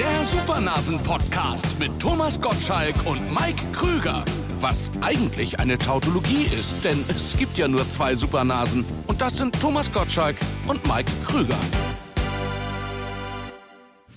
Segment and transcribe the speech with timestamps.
[0.00, 4.24] Der Supernasen-Podcast mit Thomas Gottschalk und Mike Krüger.
[4.58, 8.86] Was eigentlich eine Tautologie ist, denn es gibt ja nur zwei Supernasen.
[9.08, 10.36] Und das sind Thomas Gottschalk
[10.66, 11.58] und Mike Krüger.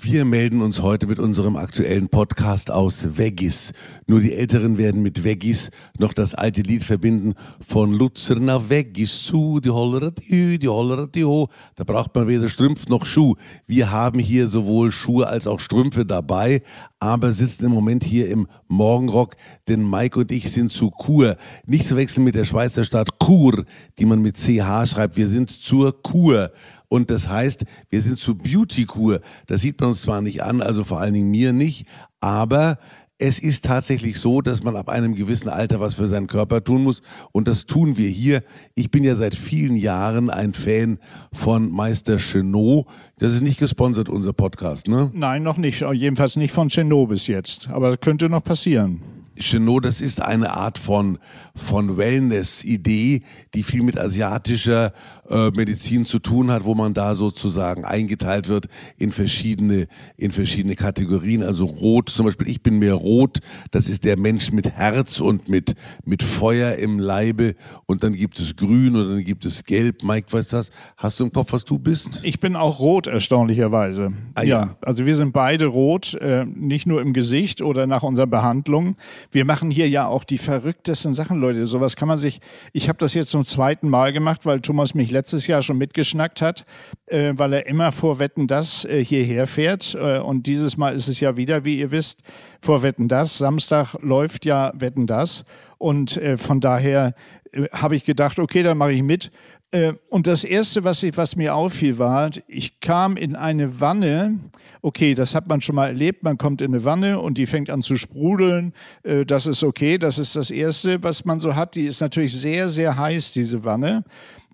[0.05, 3.71] Wir melden uns heute mit unserem aktuellen Podcast aus Veggis.
[4.05, 7.35] Nur die Älteren werden mit Veggis noch das alte Lied verbinden
[7.65, 11.47] von Luzerner Veggis zu, die Hollera die die Hollera die ho.
[11.77, 13.35] Da braucht man weder Strümpf noch Schuh.
[13.65, 16.63] Wir haben hier sowohl Schuhe als auch Strümpfe dabei,
[16.99, 19.37] aber sitzen im Moment hier im Morgenrock,
[19.69, 21.37] denn Mike und ich sind zu Kur.
[21.65, 23.63] Nicht zu wechseln mit der Schweizer Stadt Chur,
[23.97, 25.15] die man mit CH schreibt.
[25.15, 26.51] Wir sind zur Kur.
[26.93, 29.19] Und das heißt, wir sind zu Beauty-Kur.
[29.47, 31.87] Das sieht man uns zwar nicht an, also vor allen Dingen mir nicht,
[32.19, 32.77] aber
[33.17, 36.83] es ist tatsächlich so, dass man ab einem gewissen Alter was für seinen Körper tun
[36.83, 37.01] muss.
[37.31, 38.43] Und das tun wir hier.
[38.75, 40.99] Ich bin ja seit vielen Jahren ein Fan
[41.31, 42.85] von Meister Chenot.
[43.17, 45.09] Das ist nicht gesponsert, unser Podcast, ne?
[45.15, 45.81] Nein, noch nicht.
[45.93, 47.69] Jedenfalls nicht von Chenot bis jetzt.
[47.69, 49.01] Aber das könnte noch passieren.
[49.35, 51.17] Chenot, das ist eine Art von,
[51.55, 54.93] von Wellness-Idee, die viel mit asiatischer
[55.29, 60.75] äh, Medizin zu tun hat, wo man da sozusagen eingeteilt wird in verschiedene, in verschiedene
[60.75, 61.43] Kategorien.
[61.43, 63.39] Also rot, zum Beispiel, ich bin mehr rot,
[63.71, 67.55] das ist der Mensch mit Herz und mit, mit Feuer im Leibe.
[67.85, 70.03] Und dann gibt es grün und dann gibt es gelb.
[70.03, 70.69] Mike, weißt du das?
[70.97, 72.21] Hast du im Kopf, was du bist?
[72.23, 74.13] Ich bin auch rot, erstaunlicherweise.
[74.35, 74.65] Ah, ja.
[74.65, 74.77] ja.
[74.81, 78.95] Also wir sind beide rot, äh, nicht nur im Gesicht oder nach unserer Behandlung.
[79.31, 81.65] Wir machen hier ja auch die verrücktesten Sachen, Leute.
[81.67, 82.41] Sowas kann man sich.
[82.73, 86.41] Ich habe das jetzt zum zweiten Mal gemacht, weil Thomas mich letztes Jahr schon mitgeschnackt
[86.41, 86.65] hat,
[87.05, 89.95] äh, weil er immer vor Wetten das äh, hierher fährt.
[89.95, 92.19] Äh, und dieses Mal ist es ja wieder, wie ihr wisst,
[92.61, 93.37] vor Wetten das.
[93.37, 95.45] Samstag läuft ja Wetten das.
[95.77, 97.13] Und äh, von daher
[97.51, 99.31] äh, habe ich gedacht, okay, dann mache ich mit.
[99.71, 104.39] Äh, und das Erste, was, ich, was mir auffiel, war, ich kam in eine Wanne.
[104.81, 106.23] Okay, das hat man schon mal erlebt.
[106.23, 108.73] Man kommt in eine Wanne und die fängt an zu sprudeln.
[109.27, 109.97] Das ist okay.
[109.97, 111.75] Das ist das Erste, was man so hat.
[111.75, 114.03] Die ist natürlich sehr, sehr heiß, diese Wanne.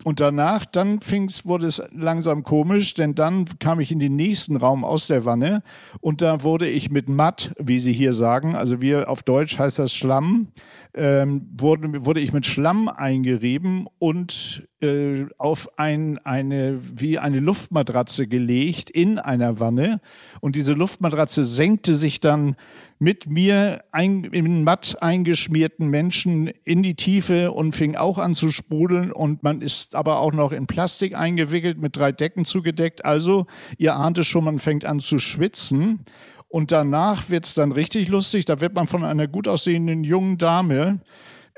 [0.06, 4.56] Und danach, dann fing's, wurde es langsam komisch, denn dann kam ich in den nächsten
[4.56, 5.62] Raum aus der Wanne
[6.00, 9.78] und da wurde ich mit Matt, wie sie hier sagen, also wir auf Deutsch heißt
[9.78, 10.48] das Schlamm,
[10.94, 18.28] ähm, wurde, wurde ich mit Schlamm eingerieben und äh, auf ein, eine, wie eine Luftmatratze
[18.28, 20.00] gelegt in einer Wanne.
[20.40, 22.56] Und diese Luftmatratze senkte sich dann
[23.00, 28.52] mit mir ein, in matt eingeschmierten Menschen in die Tiefe und fing auch an zu
[28.52, 29.14] sprudeln.
[29.14, 33.06] Und man ist aber auch noch in Plastik eingewickelt, mit drei Decken zugedeckt.
[33.06, 33.46] Also,
[33.78, 36.02] ihr ahnt es schon, man fängt an zu schwitzen.
[36.50, 38.44] Und danach wird es dann richtig lustig.
[38.46, 41.00] Da wird man von einer gut aussehenden jungen Dame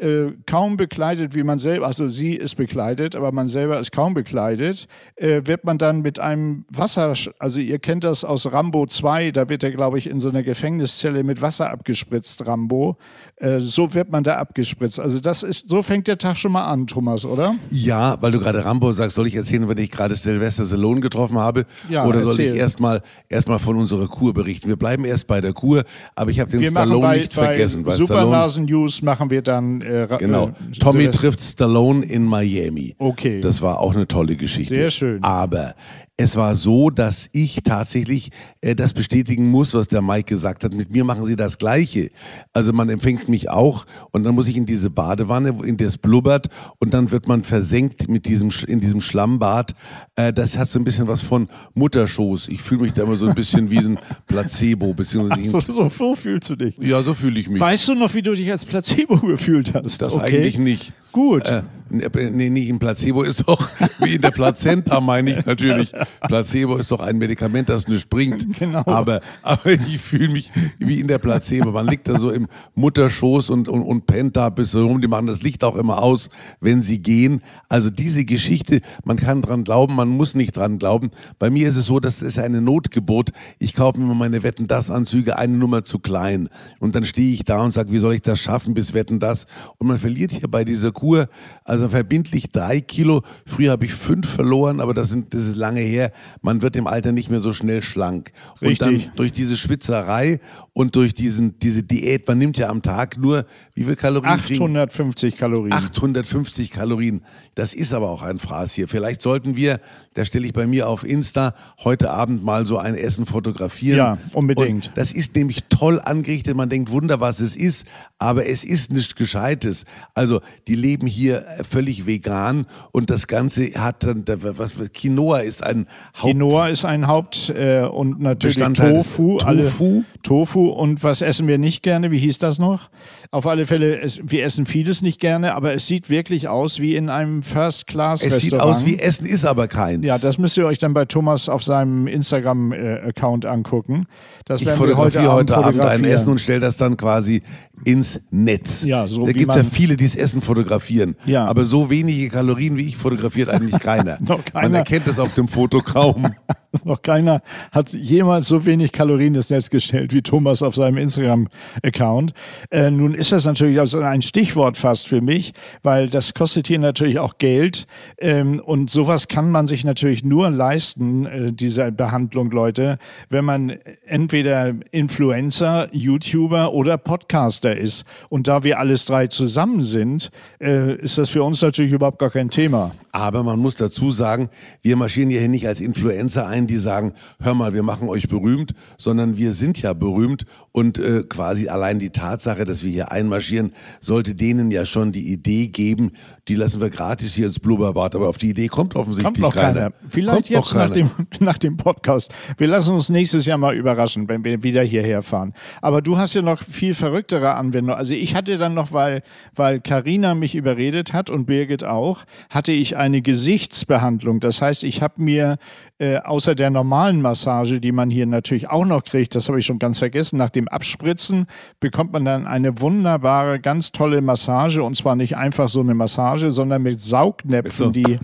[0.02, 4.14] äh, kaum bekleidet, wie man selber, also sie ist bekleidet, aber man selber ist kaum
[4.14, 9.32] bekleidet, äh, wird man dann mit einem Wasser, also ihr kennt das aus Rambo 2,
[9.32, 12.98] da wird er, glaube ich, in so einer Gefängniszelle mit Wasser abgespritzt, Rambo.
[13.36, 15.00] Äh, so wird man da abgespritzt.
[15.00, 17.56] Also das ist, so fängt der Tag schon mal an, Thomas, oder?
[17.70, 21.38] Ja, weil du gerade Rambo sagst, soll ich erzählen, wenn ich gerade Sylvester Stallone getroffen
[21.38, 21.66] habe?
[21.90, 22.54] Ja, Oder soll erzähl.
[22.54, 24.68] ich erstmal erstmal von unserer Kur berichten?
[24.68, 25.84] Wir bleiben erst bei der Kur,
[26.16, 27.84] aber ich habe den Wir machen Stallone bei, nicht vergessen.
[27.84, 30.48] bei Stallone, Supernasen News machen wir dann äh, Genau.
[30.50, 32.96] äh, Tommy Silvester- trifft Stallone in Miami.
[32.98, 33.42] Okay.
[33.42, 34.76] Das war auch eine tolle Geschichte.
[34.76, 35.24] Sehr schön.
[35.24, 35.76] Aber
[36.22, 38.30] es war so, dass ich tatsächlich
[38.62, 40.74] äh, das bestätigen muss, was der Mike gesagt hat.
[40.74, 42.10] Mit mir machen sie das Gleiche.
[42.54, 45.98] Also man empfängt mich auch und dann muss ich in diese Badewanne, in der es
[45.98, 46.48] blubbert
[46.80, 49.74] und dann wird man versenkt mit diesem in diesem Schlammbad.
[50.16, 52.50] Äh, das hat so ein bisschen was von Mutterschoß.
[52.50, 56.16] Ich fühle mich da immer so ein bisschen wie ein Placebo beziehungsweise So, so, so
[56.16, 56.78] fühlst du dich.
[56.80, 57.60] ja, so fühle ich mich.
[57.60, 60.02] Weißt du noch, wie du dich als Placebo gefühlt hast?
[60.02, 60.38] das Okay.
[60.38, 60.94] eigentlich nicht.
[61.12, 61.46] Gut.
[61.46, 65.92] Äh, nee, nicht ein Placebo ist doch wie in der Plazenta, meine ich natürlich.
[66.22, 68.48] Placebo ist doch ein Medikament, das nicht bringt.
[68.62, 68.84] Genau.
[68.86, 71.72] Aber, aber ich fühle mich wie in der Placebo.
[71.72, 75.02] Man liegt da so im Mutterschoß und, und, und pennt da bis rum.
[75.02, 76.30] Die machen das Licht auch immer aus,
[76.60, 77.42] wenn sie gehen.
[77.70, 81.10] Also diese Geschichte, man kann dran glauben, man muss nicht dran glauben.
[81.40, 83.32] Bei mir ist es so, das ist eine Notgeburt.
[83.58, 86.50] Ich kaufe mir meine Wetten das Anzüge eine Nummer zu klein.
[86.80, 89.48] Und dann stehe ich da und sage, wie soll ich das schaffen bis Wetten das?
[89.80, 91.30] Und man verliert hier bei dieser Kur,
[91.64, 93.24] also verbindlich drei Kilo.
[93.48, 96.12] Früher habe ich fünf verloren, aber das, sind, das ist lange her.
[96.44, 98.32] Man wird im Alter nicht mehr so schnell schlank.
[98.60, 99.06] Und Richtig.
[99.06, 100.40] dann durch diese Schwitzerei
[100.74, 104.38] und durch diesen, diese Diät, man nimmt ja am Tag nur, wie viel Kalorien?
[104.42, 105.74] kriegen- 850 Kalorien.
[105.74, 107.22] 850 Kalorien.
[107.56, 108.88] Das ist aber auch ein Fraß hier.
[108.88, 109.80] Vielleicht sollten wir,
[110.14, 113.98] da stelle ich bei mir auf Insta, heute Abend mal so ein Essen fotografieren.
[113.98, 114.90] Ja, unbedingt.
[114.90, 116.56] Und das ist nämlich toll angerichtet.
[116.56, 117.88] Man denkt, Wunder, was es ist.
[118.20, 119.86] Aber es ist nichts Gescheites.
[120.14, 125.88] Also, die leben hier völlig vegan und das Ganze hat dann, was, Quinoa ist ein
[126.16, 126.32] Haupt...
[126.32, 129.38] Quinoa ist ein Haupt äh, und natürlich Tofu.
[129.38, 130.04] Tofu.
[130.22, 132.12] Tofu und was essen wir nicht gerne?
[132.12, 132.90] Wie hieß das noch?
[133.32, 136.96] Auf alle Fälle, es, wir essen vieles nicht gerne, aber es sieht wirklich aus wie
[136.96, 138.44] in einem First-Class-Restaurant.
[138.44, 140.06] Es sieht aus wie Essen, ist aber keins.
[140.06, 144.08] Ja, das müsst ihr euch dann bei Thomas auf seinem Instagram-Account angucken.
[144.46, 147.42] Das ich fotografiere heute, Abend, heute Abend ein Essen und stelle das dann quasi
[147.84, 148.84] ins Netz.
[148.84, 151.16] Ja, so da gibt es ja viele, die das Essen fotografieren.
[151.26, 151.46] Ja.
[151.46, 154.18] Aber so wenige Kalorien wie ich fotografiert eigentlich keiner.
[154.18, 154.42] Keiner.
[154.54, 156.28] Man erkennt das auf dem Foto kaum.
[156.86, 157.42] Noch keiner
[157.72, 162.34] hat jemals so wenig Kalorien ins Netz gestellt wie Thomas auf seinem Instagram-Account.
[162.70, 165.54] Äh, nun ist das natürlich also ein Stichwort fast für mich,
[165.84, 167.88] weil das kostet hier natürlich auch Geld.
[168.18, 172.98] Ähm, und sowas kann man sich natürlich nur leisten, äh, diese Behandlung, Leute,
[173.30, 178.06] wenn man entweder Influencer, YouTuber oder Podcaster ist.
[178.30, 182.30] Und da wir alles drei zusammen sind, äh, ist das für uns natürlich überhaupt gar
[182.30, 182.92] kein Thema.
[183.12, 184.50] Aber man muss dazu sagen,
[184.82, 188.74] wir marschieren hier nicht als Influencer ein, die sagen, hör mal, wir machen euch berühmt,
[188.98, 193.74] sondern wir sind ja berühmt und äh, quasi allein die Tatsache, dass wir hier einmarschieren,
[194.00, 196.12] sollte denen ja schon die Idee geben,
[196.48, 199.74] die lassen wir gratis hier ins Blubberbad, aber auf die Idee kommt offensichtlich kommt keiner.
[199.74, 199.92] keiner.
[200.10, 202.34] Vielleicht kommt jetzt nach dem, nach dem Podcast.
[202.58, 205.54] Wir lassen uns nächstes Jahr mal überraschen, wenn wir wieder hierher fahren.
[205.82, 207.98] Aber du hast ja noch viel verrücktere Anwendungen.
[207.98, 209.24] Also ich hatte dann noch, weil
[209.56, 214.40] weil Carina mich überredet hat und Birgit auch, hatte ich eine Gesichtsbehandlung.
[214.40, 215.58] Das heißt, ich habe mir
[216.02, 219.68] äh, außer der normalen Massage, die man hier natürlich auch noch kriegt, das habe ich
[219.68, 221.46] schon ganz vergessen, nach dem Abspritzen
[221.80, 226.52] bekommt man dann eine wunderbare, ganz tolle Massage und zwar nicht einfach so eine Massage,
[226.52, 227.92] sondern mit Saugnäpfen, so.
[227.92, 228.18] die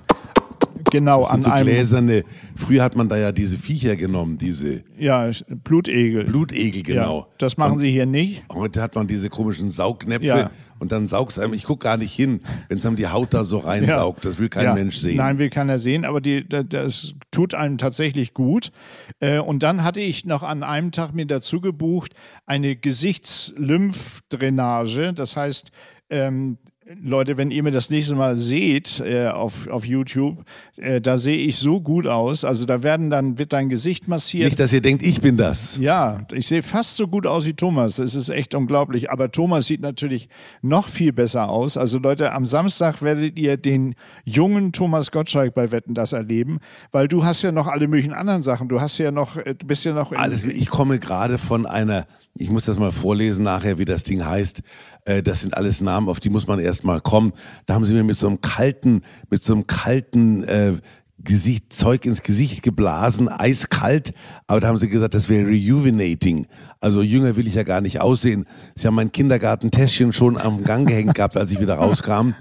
[0.91, 1.67] genau das sind an so einem.
[1.67, 2.23] Gläserne.
[2.55, 4.83] Früher hat man da ja diese Viecher genommen, diese.
[4.97, 5.29] Ja,
[5.63, 6.25] Blutegel.
[6.25, 7.19] Blutegel, genau.
[7.19, 8.43] Ja, das machen und sie hier nicht.
[8.53, 10.51] Heute hat man diese komischen Saugnäpfe ja.
[10.79, 11.53] und dann saugt es einem.
[11.53, 14.23] Ich gucke gar nicht hin, wenn es einem die Haut da so reinsaugt.
[14.23, 14.29] Ja.
[14.29, 14.67] Das will kein.
[14.73, 15.17] Mensch sehen.
[15.17, 18.73] Nein, will keiner sehen, aber die, das tut einem tatsächlich gut.
[19.21, 22.11] Äh, und dann hatte ich noch an einem Tag mir dazu gebucht
[22.45, 25.13] eine Gesichtslymphdrainage.
[25.13, 25.71] Das heißt,
[26.09, 26.57] ähm,
[27.01, 30.45] Leute, wenn ihr mir das nächste Mal seht äh, auf, auf YouTube,
[30.77, 32.45] äh, da sehe ich so gut aus.
[32.45, 34.45] Also da werden dann, wird dein Gesicht massiert.
[34.45, 35.77] Nicht, dass ihr denkt, ich bin das.
[35.77, 37.99] Ja, ich sehe fast so gut aus wie Thomas.
[37.99, 39.11] Es ist echt unglaublich.
[39.11, 40.29] Aber Thomas sieht natürlich
[40.61, 41.75] noch viel besser aus.
[41.75, 46.59] Also Leute, am Samstag werdet ihr den jungen Thomas Gottschalk bei Wetten das erleben,
[46.91, 48.69] weil du hast ja noch alle möglichen anderen Sachen.
[48.69, 50.13] Du hast ja noch, äh, du bist ja noch.
[50.13, 52.07] Alles, ich komme gerade von einer
[52.39, 54.61] ich muss das mal vorlesen nachher, wie das Ding heißt.
[55.05, 57.33] Äh, das sind alles Namen, auf die muss man erst mal kommen.
[57.65, 60.73] Da haben sie mir mit so einem kalten, mit so einem kalten äh,
[61.19, 64.13] Gesicht, Zeug ins Gesicht geblasen, eiskalt.
[64.45, 66.47] Aber da haben sie gesagt, das wäre rejuvenating.
[66.79, 68.45] Also jünger will ich ja gar nicht aussehen.
[68.75, 72.33] Sie haben mein Kindergartentäschchen schon am Gang gehängt gehabt, als ich wieder rauskam.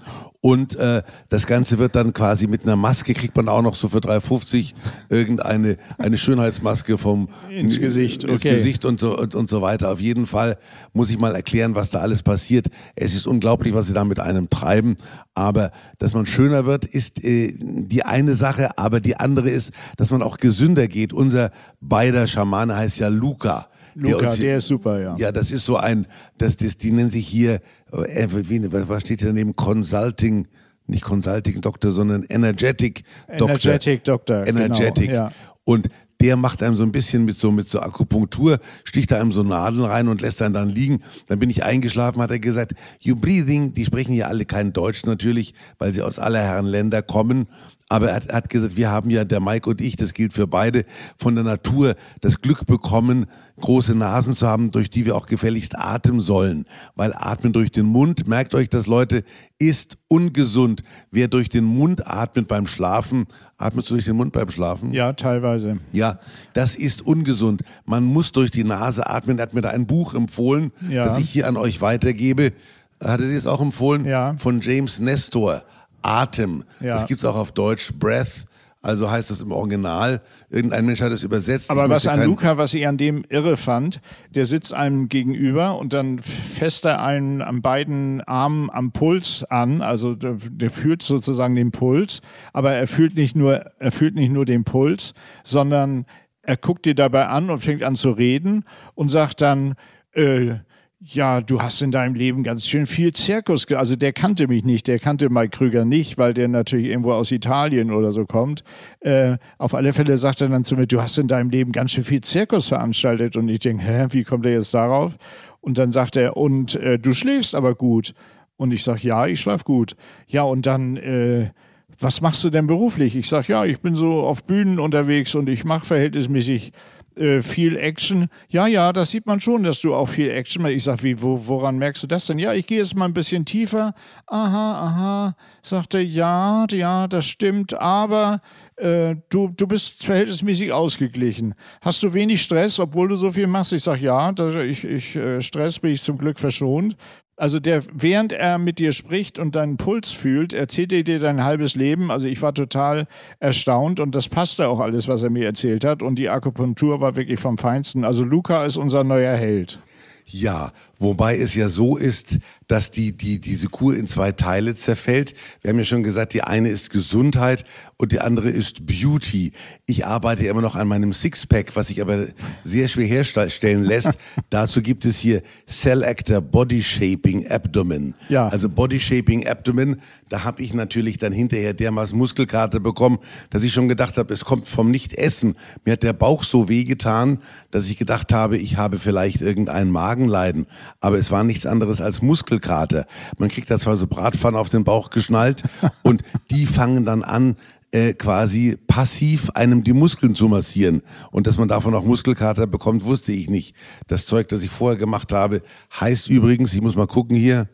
[0.47, 3.89] Und äh, das Ganze wird dann quasi mit einer Maske, kriegt man auch noch so
[3.89, 4.75] für 3,50
[5.09, 8.53] irgendeine eine Schönheitsmaske vom ins Gesicht, ins okay.
[8.53, 9.91] Gesicht und so, und, und so weiter.
[9.91, 10.57] Auf jeden Fall
[10.93, 12.69] muss ich mal erklären, was da alles passiert.
[12.95, 14.95] Es ist unglaublich, was sie da mit einem treiben.
[15.35, 18.79] Aber dass man schöner wird, ist äh, die eine Sache.
[18.79, 21.13] Aber die andere ist, dass man auch gesünder geht.
[21.13, 21.51] Unser
[21.81, 23.67] beider Schamane heißt ja Luca.
[23.97, 25.15] Luca, der, der, ist super, ja.
[25.17, 26.07] Ja, das ist so ein,
[26.37, 27.61] das, das, die nennen sich hier,
[27.91, 29.55] was steht hier daneben?
[29.57, 30.49] Consulting,
[30.87, 33.03] nicht Consulting Doktor, sondern Energetic
[33.39, 33.49] Doktor.
[33.49, 34.47] Energetic Doktor.
[34.47, 35.09] Energetic.
[35.09, 35.33] Genau, ja.
[35.65, 35.89] Und
[36.21, 39.43] der macht einem so ein bisschen mit so, mit so Akupunktur, sticht da einem so
[39.43, 41.03] Nadeln rein und lässt einen dann liegen.
[41.29, 45.05] Dann bin ich eingeschlafen, hat er gesagt, you breathing, die sprechen ja alle kein Deutsch
[45.05, 47.49] natürlich, weil sie aus aller Herren Länder kommen.
[47.89, 50.49] Aber er hat, hat gesagt, wir haben ja, der Mike und ich, das gilt für
[50.49, 50.85] beide,
[51.17, 53.27] von der Natur das Glück bekommen,
[53.61, 56.67] große Nasen zu haben, durch die wir auch gefälligst atmen sollen.
[56.97, 59.23] Weil atmen durch den Mund, merkt euch das Leute,
[59.59, 60.83] ist ungesund.
[61.13, 63.27] Wer durch den Mund atmet beim Schlafen,
[63.57, 64.93] atmest du durch den Mund beim Schlafen?
[64.93, 65.79] Ja, teilweise.
[65.93, 66.19] Ja,
[66.55, 67.63] das ist ungesund.
[67.85, 69.39] Man muss durch die Nase atmen.
[69.39, 71.05] Er hat mir da ein Buch empfohlen, ja.
[71.05, 72.53] das ich hier an euch weitergebe.
[73.01, 74.07] Hat er das auch empfohlen?
[74.07, 74.35] Ja.
[74.39, 75.63] Von James Nestor.
[76.03, 76.65] Atem.
[76.81, 76.95] Ja.
[76.95, 78.47] Das gibt es auch auf Deutsch, Breath.
[78.87, 80.21] Also heißt das im Original.
[80.49, 81.73] Irgendein Mensch hat es übersetzt.
[81.73, 84.01] Aber was an Luca, was ich an dem irre fand,
[84.31, 89.83] der sitzt einem gegenüber und dann fässt er einen an beiden Armen am Puls an.
[89.83, 92.21] Also der, der, fühlt sozusagen den Puls,
[92.53, 96.07] aber er fühlt nicht nur, er fühlt nicht nur den Puls, sondern
[96.43, 98.63] er guckt dir dabei an und fängt an zu reden
[98.95, 99.75] und sagt dann,
[100.13, 100.59] äh,
[100.99, 103.71] ja, du hast in deinem Leben ganz schön viel Zirkus.
[103.71, 107.33] Also der kannte mich nicht, der kannte Mike Krüger nicht, weil der natürlich irgendwo aus
[107.33, 108.65] Italien oder so kommt.
[109.01, 111.93] Äh, auf alle Fälle sagt er dann zu mir, du hast in deinem Leben ganz
[111.93, 113.37] schön viel Zirkus veranstaltet.
[113.37, 115.17] Und ich denke, wie kommt er jetzt darauf?
[115.61, 118.15] Und dann sagt er, und äh, du schläfst aber gut.
[118.57, 119.97] Und ich sage, ja, ich schlafe gut.
[120.27, 121.51] Ja, und dann, äh,
[121.99, 123.17] was machst du denn beruflich?
[123.17, 126.73] Ich sage, ja, ich bin so auf Bühnen unterwegs und ich mache verhältnismäßig
[127.17, 128.29] äh, viel Action.
[128.49, 130.77] Ja, ja, das sieht man schon, dass du auch viel Action machst.
[130.77, 132.39] Ich sage, wie, wo, woran merkst du das denn?
[132.39, 133.95] Ja, ich gehe jetzt mal ein bisschen tiefer.
[134.27, 135.37] Aha, aha.
[135.63, 138.41] Sagte, ja, ja, das stimmt, aber
[138.77, 141.55] äh, du, du bist verhältnismäßig ausgeglichen.
[141.81, 143.73] Hast du wenig Stress, obwohl du so viel machst?
[143.73, 146.97] Ich sage, ja, das, ich, ich äh, Stress bin ich zum Glück verschont.
[147.39, 151.45] Also der, während er mit dir spricht und deinen Puls fühlt, erzählt er dir dein
[151.45, 152.11] halbes Leben.
[152.11, 153.07] Also ich war total
[153.41, 156.03] erstaunt und das passte auch alles, was er mir erzählt hat.
[156.03, 158.05] Und die Akupunktur war wirklich vom Feinsten.
[158.05, 159.81] Also Luca ist unser neuer Held.
[160.25, 165.35] Ja, wobei es ja so ist, dass die, die, diese Kur in zwei Teile zerfällt.
[165.63, 167.65] Wir haben ja schon gesagt, die eine ist Gesundheit
[167.97, 169.53] und die andere ist Beauty.
[169.87, 172.27] Ich arbeite immer noch an meinem Sixpack, was sich aber
[172.65, 174.11] sehr schwer herstellen lässt.
[174.51, 178.15] Dazu gibt es hier Cell Actor Body Shaping Abdomen.
[178.29, 178.49] Ja.
[178.49, 183.19] Also Body Shaping Abdomen, da habe ich natürlich dann hinterher dermaßen Muskelkater bekommen,
[183.51, 185.55] dass ich schon gedacht habe, es kommt vom Nichtessen.
[185.85, 187.39] Mir hat der Bauch so wehgetan,
[187.71, 190.67] dass ich gedacht habe, ich habe vielleicht irgendein Magenleiden.
[191.01, 193.07] Aber es war nichts anderes als Muskelkater.
[193.39, 195.63] Man kriegt da zwar so Bratpfannen auf den Bauch geschnallt
[196.03, 197.57] und die fangen dann an,
[197.93, 201.03] äh, quasi passiv einem die Muskeln zu massieren.
[201.31, 203.77] Und dass man davon auch Muskelkater bekommt, wusste ich nicht.
[204.07, 205.63] Das Zeug, das ich vorher gemacht habe,
[205.99, 207.69] heißt übrigens, ich muss mal gucken hier,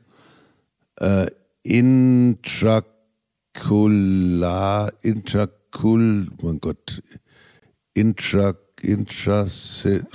[1.01, 1.27] äh,
[1.65, 2.93] Intracular,
[5.03, 7.03] Intracul, mein Gott,
[7.95, 8.72] Intra, Intras,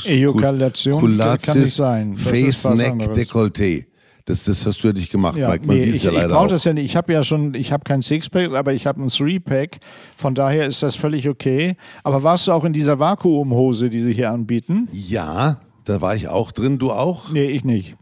[0.05, 2.13] Ejakulation kann nicht sein.
[2.13, 3.85] Das Face, Neck, Dekolleté.
[4.27, 5.65] Das, das hast du ja nicht gemacht, ja, Mike.
[5.65, 6.49] Man nee, sieht es ja leider ich brauche auch.
[6.49, 6.83] das ja nicht.
[6.83, 9.77] Ich habe ja schon, ich habe kein Sixpack, aber ich habe ein Three-Pack.
[10.17, 11.77] Von daher ist das völlig okay.
[12.03, 14.89] Aber warst du auch in dieser Vakuumhose, die sie hier anbieten?
[14.91, 16.77] Ja, da war ich auch drin.
[16.77, 17.31] Du auch?
[17.31, 17.95] Nee, ich nicht.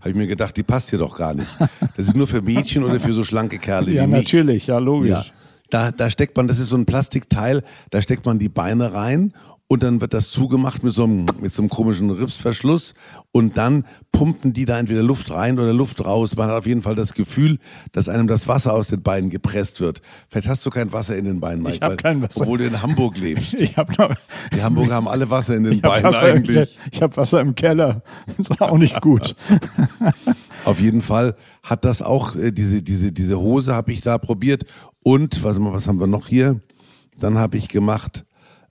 [0.00, 1.48] Habe ich mir gedacht, die passt hier doch gar nicht.
[1.96, 4.24] Das ist nur für Mädchen oder für so schlanke Kerle Ja, wie mich.
[4.24, 5.10] natürlich, ja, logisch.
[5.10, 5.24] Ja.
[5.70, 9.32] Da, da steckt man, das ist so ein Plastikteil, da steckt man die Beine rein
[9.70, 12.94] und dann wird das zugemacht mit so einem, mit so einem komischen Ripsverschluss
[13.32, 16.34] und dann pumpen die da entweder Luft rein oder Luft raus.
[16.36, 17.58] Man hat auf jeden Fall das Gefühl,
[17.92, 20.00] dass einem das Wasser aus den Beinen gepresst wird.
[20.30, 22.40] Vielleicht hast du kein Wasser in den Beinen, Mike, Ich hab weil- kein Wasser.
[22.40, 23.54] obwohl du in Hamburg lebst.
[23.54, 24.14] Ich habe noch,
[24.54, 26.78] Die Hamburger haben alle Wasser in den ich hab Beinen eigentlich.
[26.90, 28.02] Ich hab Wasser im Keller.
[28.38, 29.36] Das ist auch nicht gut.
[30.64, 34.64] Auf jeden Fall hat das auch, äh, diese, diese, diese Hose habe ich da probiert.
[35.04, 36.60] Und, was, was haben wir noch hier?
[37.18, 38.24] Dann habe ich gemacht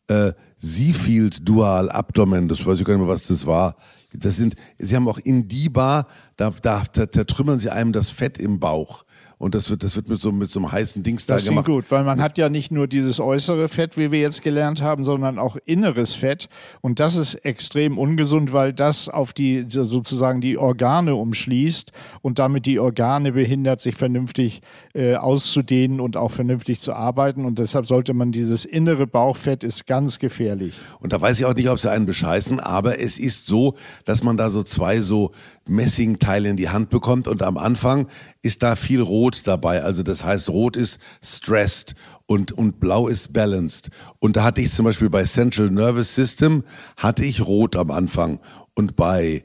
[0.07, 2.47] äh, Seafield Dual Abdomen.
[2.47, 3.75] Das weiß ich gar nicht mehr, was das war.
[4.13, 9.03] Das sind, sie haben auch Indiba, da, da zertrümmern sie einem das Fett im Bauch.
[9.39, 11.67] Und das wird, das wird mit so, mit so einem heißen Dings Das da gemacht.
[11.67, 15.03] gut, weil man hat ja nicht nur dieses äußere Fett, wie wir jetzt gelernt haben,
[15.03, 16.49] sondern auch inneres Fett.
[16.81, 21.91] Und das ist extrem ungesund, weil das auf die so- sozusagen die Organe umschließt
[22.23, 24.61] und damit die Organe behindert, sich vernünftig
[24.95, 27.45] äh, auszudehnen und auch vernünftig zu arbeiten.
[27.45, 30.73] Und deshalb sollte man dieses innere Bauchfett ist ganz gefährlich.
[30.99, 33.75] Und da weiß ich auch nicht, ob sie einen bescheißen, aber es ist so,
[34.05, 35.31] dass man da so zwei so
[35.69, 38.07] Messingteile in die Hand bekommt und am Anfang
[38.41, 39.83] ist da viel Rot dabei.
[39.83, 41.95] Also das heißt, Rot ist stressed
[42.25, 43.89] und, und Blau ist balanced.
[44.19, 46.63] Und da hatte ich zum Beispiel bei Central Nervous System
[46.97, 48.39] hatte ich Rot am Anfang
[48.75, 49.43] und bei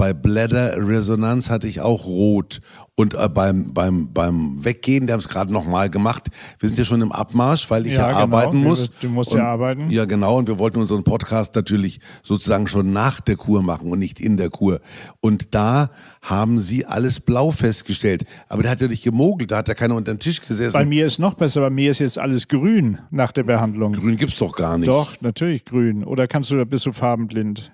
[0.00, 2.62] bei Bladder Resonanz hatte ich auch rot.
[2.94, 6.28] Und äh, beim, beim, beim Weggehen, die haben es gerade nochmal gemacht.
[6.58, 8.20] Wir sind ja schon im Abmarsch, weil ich ja, Ja, genau.
[8.20, 8.90] arbeiten muss.
[8.98, 9.90] du musst und, ja arbeiten.
[9.90, 10.38] Ja, genau.
[10.38, 14.38] Und wir wollten unseren Podcast natürlich sozusagen schon nach der Kur machen und nicht in
[14.38, 14.80] der Kur.
[15.20, 15.90] Und da
[16.22, 18.24] haben sie alles blau festgestellt.
[18.48, 20.72] Aber der hat ja nicht gemogelt, da hat ja keiner unter den Tisch gesessen.
[20.72, 23.92] Bei mir ist noch besser, bei mir ist jetzt alles grün nach der Behandlung.
[23.92, 24.88] Grün gibt's doch gar nicht.
[24.88, 26.04] Doch, natürlich grün.
[26.04, 27.70] Oder kannst du, bist du farbenblind?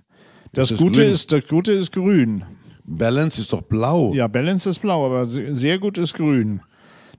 [0.56, 1.10] Das, ist Gute grün.
[1.12, 2.44] ist, das Gute ist grün.
[2.84, 4.12] Balance ist doch blau.
[4.14, 6.60] Ja, Balance ist blau, aber se- sehr gut ist grün.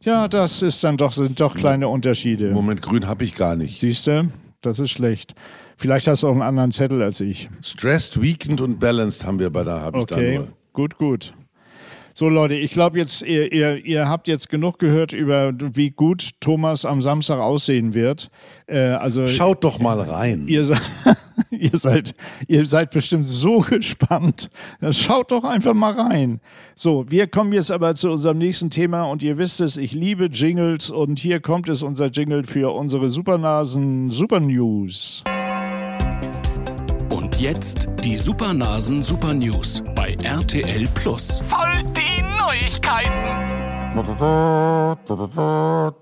[0.03, 2.51] Ja, das ist dann doch, sind doch kleine Unterschiede.
[2.51, 3.79] Moment, grün habe ich gar nicht.
[3.79, 4.29] Siehst du?
[4.61, 5.33] Das ist schlecht.
[5.75, 7.49] Vielleicht hast du auch einen anderen Zettel als ich.
[7.61, 10.47] Stressed, weakened und balanced haben wir bei da, habe ich da Okay, nur.
[10.73, 11.33] gut, gut.
[12.13, 16.31] So Leute, ich glaube jetzt, ihr, ihr, ihr habt jetzt genug gehört über, wie gut
[16.39, 18.31] Thomas am Samstag aussehen wird.
[18.65, 20.47] Äh, also Schaut doch mal rein.
[20.47, 20.63] ihr,
[21.51, 22.13] ihr, seid,
[22.47, 24.49] ihr seid bestimmt so gespannt.
[24.81, 26.39] Dann Schaut doch einfach mal rein.
[26.75, 30.25] So, wir kommen jetzt aber zu unserem nächsten Thema und ihr wisst es, ich liebe
[30.25, 35.23] Jingles und hier kommt es, unser Jingle für unsere Supernasen Super News.
[37.09, 41.41] Und jetzt die Supernasen Super News bei RTL Plus.
[41.49, 43.47] Voll die Neuigkeiten.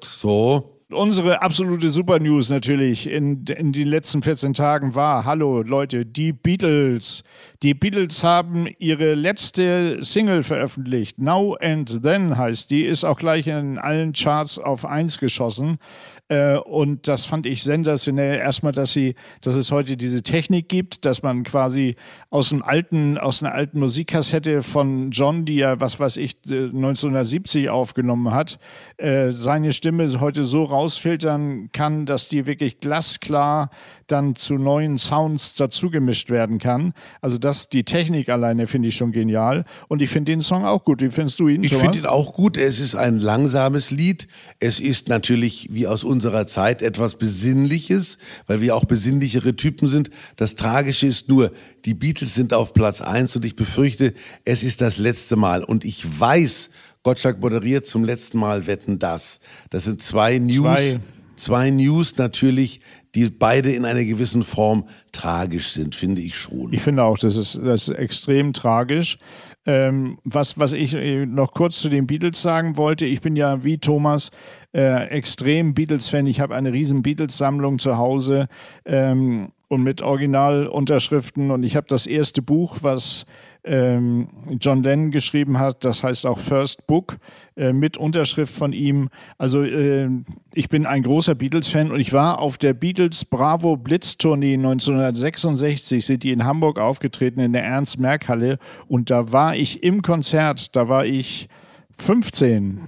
[0.04, 0.75] So.
[0.96, 6.34] Unsere absolute Super News natürlich in, in den letzten 14 Tagen war, hallo Leute, die
[6.34, 7.24] Beatles.
[7.62, 11.20] Die Beatles haben ihre letzte Single veröffentlicht.
[11.20, 15.78] Now and Then heißt die, ist auch gleich in allen Charts auf 1 geschossen.
[16.28, 18.40] Äh, und das fand ich sensationell.
[18.40, 21.96] Erstmal, dass sie, dass es heute diese Technik gibt, dass man quasi
[22.30, 27.70] aus einem alten, aus einer alten Musikkassette von John, die ja, was weiß ich, 1970
[27.70, 28.58] aufgenommen hat,
[28.98, 33.70] äh, seine Stimme heute so rausfiltern kann, dass die wirklich glasklar
[34.08, 36.94] dann zu neuen Sounds dazugemischt werden kann.
[37.22, 39.66] Also das, die Technik alleine finde ich schon genial.
[39.88, 41.02] Und ich finde den Song auch gut.
[41.02, 41.64] Wie findest du ihn?
[41.64, 42.58] Ich finde ihn auch gut.
[42.58, 44.28] Es ist ein langsames Lied.
[44.60, 50.10] Es ist natürlich wie aus unserer Zeit etwas Besinnliches, weil wir auch besinnlichere Typen sind.
[50.36, 51.52] Das Tragische ist nur,
[51.86, 55.64] die Beatles sind auf Platz eins und ich befürchte, es ist das letzte Mal.
[55.64, 56.70] Und ich weiß,
[57.04, 59.40] Gottschalk moderiert zum letzten Mal Wetten das.
[59.70, 60.66] Das sind zwei News.
[60.66, 61.00] Zwei
[61.36, 62.82] zwei News natürlich,
[63.14, 66.74] die beide in einer gewissen Form tragisch sind, finde ich schon.
[66.74, 69.18] Ich finde auch, das ist, das ist extrem tragisch.
[69.66, 73.64] Ähm, was, was ich äh, noch kurz zu den Beatles sagen wollte, ich bin ja
[73.64, 74.30] wie Thomas
[74.74, 76.28] äh, extrem Beatles-Fan.
[76.28, 78.48] Ich habe eine riesen Beatles-Sammlung zu Hause
[78.86, 81.50] ähm, und mit Originalunterschriften.
[81.50, 83.26] Und ich habe das erste Buch, was
[83.66, 84.28] ähm,
[84.60, 85.84] John Lennon geschrieben hat.
[85.84, 87.18] Das heißt auch First Book
[87.56, 89.10] äh, mit Unterschrift von ihm.
[89.38, 90.10] Also äh,
[90.54, 96.24] ich bin ein großer Beatles-Fan und ich war auf der Beatles Bravo Blitz-Tournee 1966, sind
[96.24, 101.06] die in Hamburg aufgetreten in der Ernst-Merck-Halle und da war ich im Konzert, da war
[101.06, 101.50] ich
[101.98, 102.82] 15.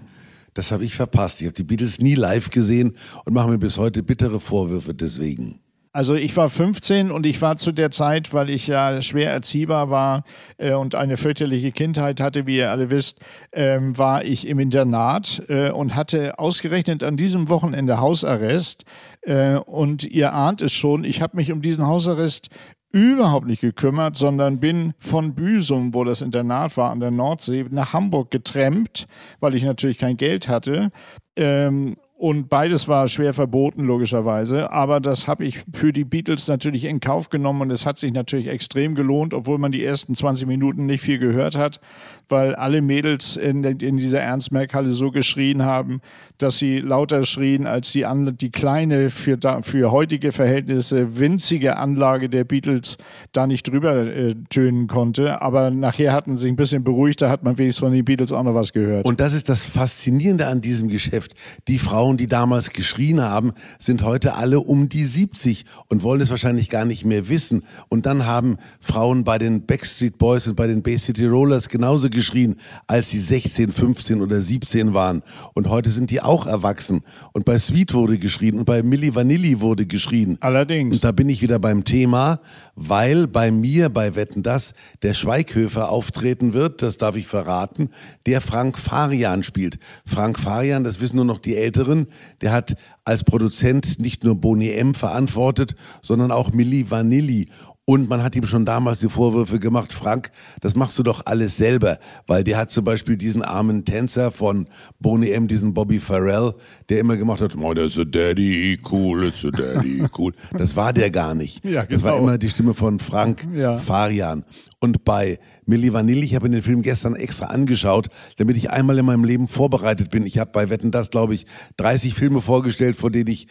[0.53, 1.41] Das habe ich verpasst.
[1.41, 5.60] Ich habe die Beatles nie live gesehen und mache mir bis heute bittere Vorwürfe deswegen.
[5.98, 9.89] Also ich war 15 und ich war zu der Zeit, weil ich ja schwer erziehbar
[9.89, 10.25] war
[10.60, 13.20] äh, und eine fürchterliche Kindheit hatte, wie ihr alle wisst,
[13.51, 18.84] ähm, war ich im Internat äh, und hatte ausgerechnet an diesem Wochenende Hausarrest.
[19.22, 22.50] Äh, und ihr ahnt es schon, ich habe mich um diesen Hausarrest
[22.92, 27.94] überhaupt nicht gekümmert, sondern bin von Büsum, wo das Internat war, an der Nordsee, nach
[27.94, 29.08] Hamburg getrennt,
[29.39, 30.92] weil ich natürlich kein Geld hatte.
[31.36, 34.72] Ähm, und beides war schwer verboten, logischerweise.
[34.72, 38.12] Aber das habe ich für die Beatles natürlich in Kauf genommen und es hat sich
[38.12, 41.80] natürlich extrem gelohnt, obwohl man die ersten 20 Minuten nicht viel gehört hat,
[42.28, 46.01] weil alle Mädels in, in dieser Ernst-Merck-Halle so geschrien haben,
[46.40, 48.03] dass sie lauter schrien als die,
[48.42, 52.98] die kleine, für, für heutige Verhältnisse winzige Anlage der Beatles
[53.32, 55.44] da nicht drüber äh, tönen konnte.
[55.44, 58.32] Aber nachher hatten sie sich ein bisschen beruhigt, da hat man wenigstens von den Beatles
[58.32, 59.06] auch noch was gehört.
[59.06, 61.36] Und das ist das Faszinierende an diesem Geschäft.
[61.68, 66.22] Die Frau Frauen, die damals geschrien haben, sind heute alle um die 70 und wollen
[66.22, 67.63] es wahrscheinlich gar nicht mehr wissen.
[67.89, 72.09] Und dann haben Frauen bei den Backstreet Boys und bei den Bay City Rollers genauso
[72.09, 72.55] geschrien,
[72.87, 75.22] als sie 16, 15 oder 17 waren.
[75.53, 77.01] Und heute sind die auch erwachsen.
[77.33, 80.37] Und bei Sweet wurde geschrien und bei Milli Vanilli wurde geschrien.
[80.39, 80.96] Allerdings.
[80.96, 82.39] Und da bin ich wieder beim Thema,
[82.75, 87.89] weil bei mir bei Wetten das der Schweighöfer auftreten wird, das darf ich verraten,
[88.27, 89.77] der Frank Farian spielt.
[90.05, 92.07] Frank Farian, das wissen nur noch die Älteren, Dürren,
[92.42, 97.50] der hat als Produzent nicht nur Boni M verantwortet, sondern auch Milli Vanilli.
[97.90, 101.56] Und man hat ihm schon damals die Vorwürfe gemacht, Frank, das machst du doch alles
[101.56, 104.68] selber, weil der hat zum Beispiel diesen armen Tänzer von
[105.00, 106.54] Boney M, diesen Bobby Farrell,
[106.90, 110.34] der immer gemacht hat, oh, that's a daddy, cool, it's a daddy, cool.
[110.52, 111.64] Das war der gar nicht.
[111.64, 111.96] Ja, genau.
[111.96, 112.28] Das war genau.
[112.28, 113.78] immer die Stimme von Frank ja.
[113.78, 114.44] Farian.
[114.82, 119.06] Und bei Milli Vanilli, ich habe den Film gestern extra angeschaut, damit ich einmal in
[119.06, 120.26] meinem Leben vorbereitet bin.
[120.26, 121.46] Ich habe bei Wetten das, glaube ich,
[121.78, 123.48] 30 Filme vorgestellt, vor denen ich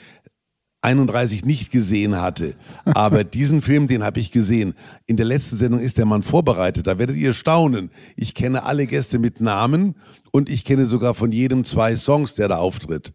[0.87, 2.55] 31 nicht gesehen hatte.
[2.85, 4.75] Aber diesen Film, den habe ich gesehen.
[5.07, 6.87] In der letzten Sendung ist der Mann vorbereitet.
[6.87, 7.91] Da werdet ihr staunen.
[8.15, 9.97] Ich kenne alle Gäste mit Namen
[10.31, 13.13] und ich kenne sogar von jedem zwei Songs, der da auftritt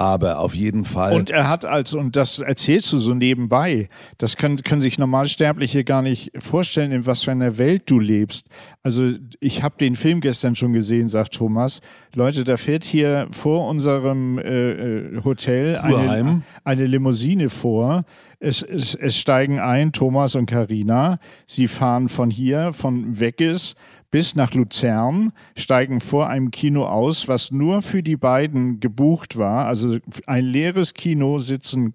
[0.00, 1.12] aber auf jeden Fall.
[1.12, 5.84] Und er hat also, und das erzählst du so nebenbei, das können, können sich Normalsterbliche
[5.84, 8.46] gar nicht vorstellen, in was für einer Welt du lebst.
[8.82, 9.10] Also
[9.40, 11.82] ich habe den Film gestern schon gesehen, sagt Thomas.
[12.14, 18.04] Leute, da fährt hier vor unserem äh, äh Hotel eine, eine Limousine vor.
[18.38, 21.18] Es, es, es steigen ein Thomas und Karina.
[21.46, 23.74] Sie fahren von hier, von Weggis
[24.10, 29.66] bis nach Luzern, steigen vor einem Kino aus, was nur für die beiden gebucht war.
[29.66, 31.94] Also ein leeres Kino sitzen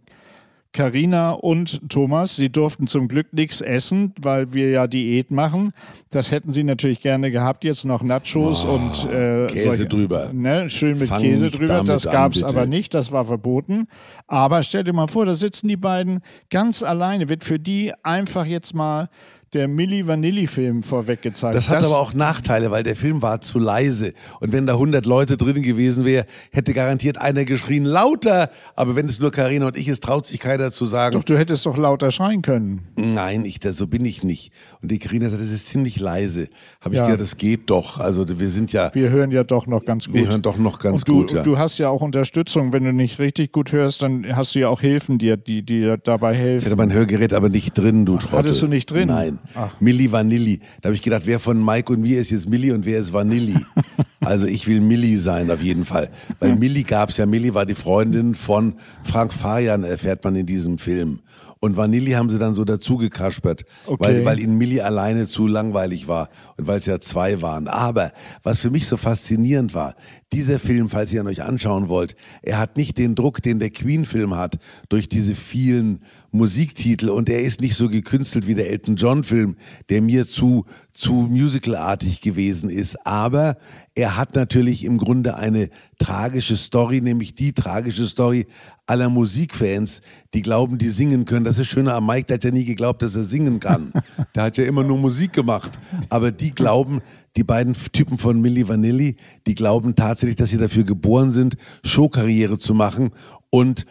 [0.75, 5.71] Karina und Thomas, sie durften zum Glück nichts essen, weil wir ja Diät machen.
[6.09, 7.63] Das hätten sie natürlich gerne gehabt.
[7.63, 10.31] Jetzt noch Nachos oh, und äh, Käse solche, drüber.
[10.33, 11.81] Ne, schön mit Fang Käse drüber.
[11.85, 13.87] Das gab es aber nicht, das war verboten.
[14.27, 17.29] Aber stell dir mal vor, da sitzen die beiden ganz alleine.
[17.29, 19.07] Wird für die einfach jetzt mal
[19.53, 21.55] der Milli Vanilli-Film vorweg gezeigt.
[21.55, 24.13] Das hat aber auch Nachteile, weil der Film war zu leise.
[24.41, 28.49] Und wenn da 100 Leute drin gewesen wäre, hätte garantiert einer geschrien, lauter.
[28.75, 31.13] Aber wenn es nur Karina und ich ist, traut sich keiner zu sagen.
[31.13, 32.81] Doch, du hättest doch lauter schreien können.
[32.97, 34.51] Nein, ich, das, so bin ich nicht.
[34.81, 36.47] Und die Karina sagt, das ist ziemlich leise.
[36.81, 37.05] Habe ich Ja.
[37.05, 37.99] gedacht, das geht doch.
[37.99, 40.15] Also wir sind ja, Wir hören ja doch noch ganz gut.
[40.15, 41.31] wir hören doch noch ganz und du, gut.
[41.33, 41.43] Ja.
[41.43, 42.73] du hast ja auch Unterstützung.
[42.73, 45.97] Wenn du nicht richtig gut hörst, dann hast du ja auch Hilfen, die die dir
[45.97, 46.65] dabei Ich helfen.
[46.65, 48.37] hatte mein Hörgerät aber nicht drin, du Trottel.
[48.39, 49.07] hattest du nicht drin?
[49.07, 49.34] Nein.
[49.53, 49.69] Ach.
[49.79, 50.59] Milli Vanilli.
[50.81, 53.13] Da habe ich gedacht, wer von Mike und mir ist jetzt Milli und wer ist
[53.13, 53.55] Vanilli?
[54.19, 56.09] also ich will Milli sein auf jeden Fall.
[56.39, 60.77] Weil Milli gab's ja, Milli war die Freundin von Frank Fajan, erfährt man in diesem
[60.77, 61.19] Film.
[61.65, 64.03] Und Vanilli haben sie dann so dazu gekaspert, Okay.
[64.03, 67.67] weil, weil ihnen Milli alleine zu langweilig war und weil es ja zwei waren.
[67.67, 68.11] Aber
[68.43, 69.95] was für mich so faszinierend war,
[70.31, 73.71] dieser Film, falls ihr ihn euch anschauen wollt, er hat nicht den Druck, den der
[73.71, 78.95] Queen-Film hat, durch diese vielen Musiktitel und er ist nicht so gekünstelt wie der Elton
[78.95, 79.55] John-Film,
[79.89, 83.07] der mir zu, zu musicalartig gewesen ist.
[83.07, 83.57] Aber
[83.95, 88.45] er hat natürlich im Grunde eine tragische Story, nämlich die tragische Story
[88.87, 90.01] aller Musikfans,
[90.33, 91.45] die glauben, die singen können.
[91.45, 93.91] Das ist schöner am Mike, der hat ja nie geglaubt, dass er singen kann.
[94.35, 95.71] Der hat ja immer nur Musik gemacht.
[96.09, 97.01] Aber die glauben,
[97.37, 99.15] die beiden Typen von Milli Vanilli,
[99.47, 103.11] die glauben tatsächlich, dass sie dafür geboren sind, Showkarriere zu machen
[103.49, 103.85] und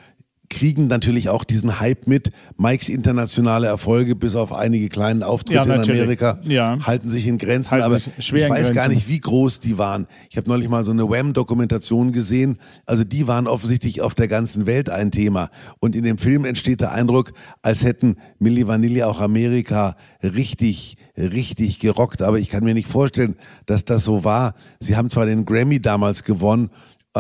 [0.51, 2.31] kriegen natürlich auch diesen Hype mit.
[2.57, 5.91] Mikes internationale Erfolge, bis auf einige kleinen Auftritte Ja, in.
[5.91, 6.79] Amerika, Ja.
[6.87, 7.73] halten sich in Grenzen.
[7.73, 8.91] Halten aber ich weiß gar Grenzen.
[8.95, 10.07] nicht, wie groß die waren.
[10.31, 12.59] Ich habe neulich mal so eine Wham-Dokumentation gesehen.
[12.87, 15.51] Also die waren offensichtlich auf der ganzen Welt ein Thema.
[15.81, 21.81] Und in dem Film entsteht der Eindruck, als hätten Milli Vanilli auch Amerika richtig, richtig
[21.81, 22.23] gerockt.
[22.23, 24.55] Aber ich kann mir nicht vorstellen, dass das so war.
[24.81, 26.71] Sie haben zwar den Grammy damals gewonnen,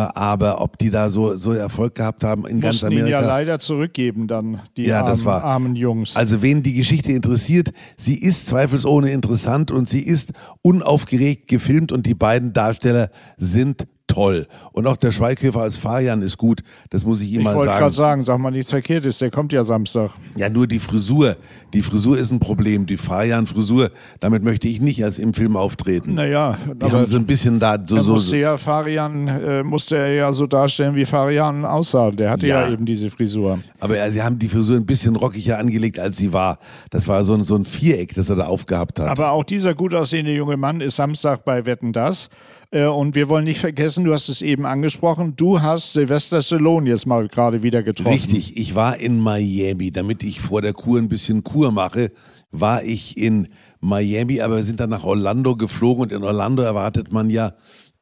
[0.00, 3.20] aber ob die da so, so Erfolg gehabt haben in ganz Mussten ihn Amerika.
[3.20, 6.16] ja leider zurückgeben dann, die Ja, armen, das war- armen Jungs.
[6.16, 12.06] Also wen die Geschichte interessiert, sie ist zweifelsohne interessant und sie ist unaufgeregt gefilmt und
[12.06, 14.46] die beiden Darsteller sind toll.
[14.72, 17.66] Und auch der Schweighöfer als Fajan ist gut, das muss ich ihm ich mal wollte
[17.70, 17.80] sagen.
[17.80, 20.10] gerade sagen, sag mal nichts Verkehrtes, der kommt ja Samstag.
[20.36, 21.36] Ja, nur die Frisur.
[21.72, 22.86] Die Frisur ist ein Problem.
[22.86, 23.90] Die Fajan-Frisur,
[24.20, 26.14] damit möchte ich nicht als im Film auftreten.
[26.14, 28.36] Naja, die haben so ein bisschen da so, so, musste so.
[28.36, 32.10] ja Farian, äh, musste er ja so darstellen, wie Farian aussah.
[32.10, 32.72] Der hatte ja, Ja.
[32.72, 33.58] eben diese Frisur.
[33.80, 36.58] Aber ja, sie haben die Frisur ein bisschen rockiger angelegt, als sie war.
[36.90, 39.08] Das war so ein, so ein Viereck, das er da aufgehabt hat.
[39.08, 42.28] Aber auch dieser gut aussehende junge Mann ist Samstag bei Wetten das.
[42.74, 46.88] Äh, Und wir wollen nicht vergessen, du hast es eben angesprochen, du hast Sylvester Stallone
[46.90, 48.12] jetzt mal gerade wieder getroffen.
[48.12, 52.10] Richtig, ich war in Miami, damit ich vor der Kur ein bisschen Kur mache,
[52.50, 53.48] war ich in
[53.80, 57.54] Miami, aber wir sind dann nach Orlando geflogen und in Orlando erwartet man ja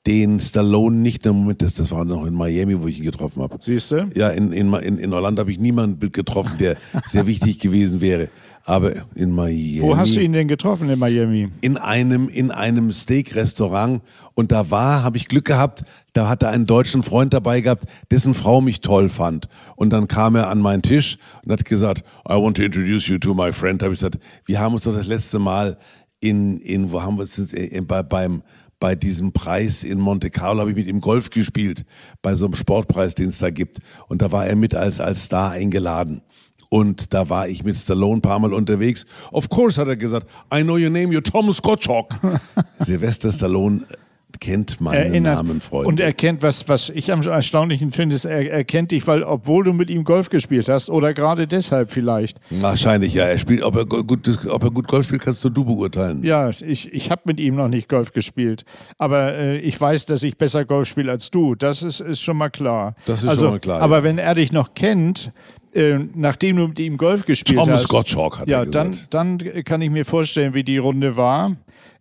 [0.06, 1.26] den Stallone nicht.
[1.26, 3.56] Im Moment, das, das war noch in Miami, wo ich ihn getroffen habe.
[3.61, 4.08] Siehst du?
[4.14, 8.28] Ja, in, in, in, in Orlando habe ich niemanden getroffen, der sehr wichtig gewesen wäre.
[8.64, 9.81] Aber in Miami.
[9.81, 11.51] Wo hast du ihn denn getroffen in Miami?
[11.61, 14.03] in einem in einem Steak-Restaurant
[14.35, 17.85] und da war, habe ich Glück gehabt, da hat er einen deutschen Freund dabei gehabt,
[18.11, 22.05] dessen Frau mich toll fand und dann kam er an meinen Tisch und hat gesagt,
[22.29, 23.83] I want to introduce you to my friend.
[23.83, 25.79] Habe ich gesagt, wir haben uns doch das letzte Mal
[26.20, 28.42] in in wo haben wir es äh, bei, beim
[28.83, 31.85] bei diesem Preis in Monte Carlo habe ich mit ihm Golf gespielt,
[32.20, 33.79] bei so einem Sportpreis, den es da gibt.
[34.09, 36.22] Und da war er mit als, als Star eingeladen.
[36.72, 39.04] Und da war ich mit Stallone ein paar Mal unterwegs.
[39.30, 42.14] Of course, hat er gesagt, I know your name, you're Thomas Gottschalk.
[42.80, 43.85] Sylvester Stallone
[44.40, 45.37] kennt meinen Erinnert.
[45.37, 45.88] Namen, Freunde.
[45.88, 49.22] Und er kennt, was, was ich am erstaunlichen finde, ist, er, er kennt dich, weil,
[49.22, 52.40] obwohl du mit ihm Golf gespielt hast, oder gerade deshalb vielleicht.
[52.48, 53.26] Wahrscheinlich, ja.
[53.26, 56.24] Er spielt, ob er gut, ob er gut Golf spielt, kannst nur du beurteilen.
[56.24, 58.64] Ja, ich, ich habe mit ihm noch nicht Golf gespielt.
[58.96, 61.54] Aber äh, ich weiß, dass ich besser Golf spiele als du.
[61.54, 62.94] Das ist, ist schon mal klar.
[63.04, 64.04] Das ist also, schon mal klar, Aber ja.
[64.04, 65.32] wenn er dich noch kennt,
[65.74, 67.88] äh, nachdem du mit ihm Golf gespielt Thomas hast.
[67.88, 69.08] Gottschalk, hat ja, er gesagt.
[69.14, 71.56] dann, dann kann ich mir vorstellen, wie die Runde war.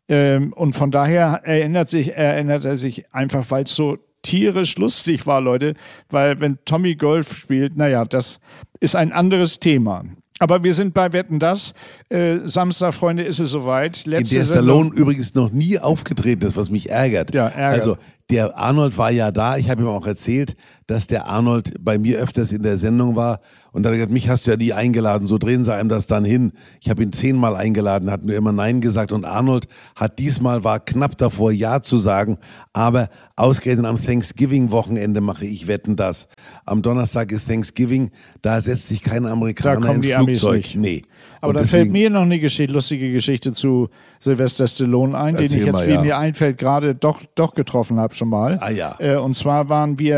[0.10, 5.26] Ähm, und von daher erinnert, sich, erinnert er sich einfach, weil es so tierisch lustig
[5.26, 5.74] war, Leute.
[6.10, 8.40] Weil wenn Tommy Golf spielt, naja, das
[8.80, 10.04] ist ein anderes Thema.
[10.40, 11.74] Aber wir sind bei Wetten das.
[12.10, 14.06] Äh, Samstag, Freunde, ist es soweit.
[14.06, 17.32] In Letzte der Sendung- Stallone übrigens noch nie aufgetreten ist, was mich ärgert.
[17.34, 17.80] Ja, ärgert.
[17.80, 17.98] Also
[18.32, 19.58] der Arnold war ja da.
[19.58, 20.56] Ich habe ihm auch erzählt,
[20.88, 23.40] dass der Arnold bei mir öfters in der Sendung war.
[23.74, 25.28] Und da hat er gesagt, mich hast du ja nie eingeladen.
[25.28, 26.54] So drehen sie einem das dann hin.
[26.82, 29.12] Ich habe ihn zehnmal eingeladen, hat nur immer Nein gesagt.
[29.12, 32.38] Und Arnold hat diesmal, war knapp davor, Ja zu sagen.
[32.74, 36.28] Aber ausgerechnet am Thanksgiving-Wochenende mache ich Wetten das.
[36.66, 38.12] Am Donnerstag ist Thanksgiving.
[38.42, 40.72] Da setzt sich kein Amerikaner ins Flugzeug.
[40.76, 41.04] Nee.
[41.42, 45.54] Aber da fällt mir noch eine Geschichte, lustige Geschichte zu Sylvester Stallone ein, den ich
[45.54, 46.02] jetzt, mal, wie ja.
[46.02, 48.58] mir einfällt, gerade doch, doch getroffen habe schon mal.
[48.62, 48.96] Ah ja.
[49.00, 50.16] Äh, und zwar waren wir,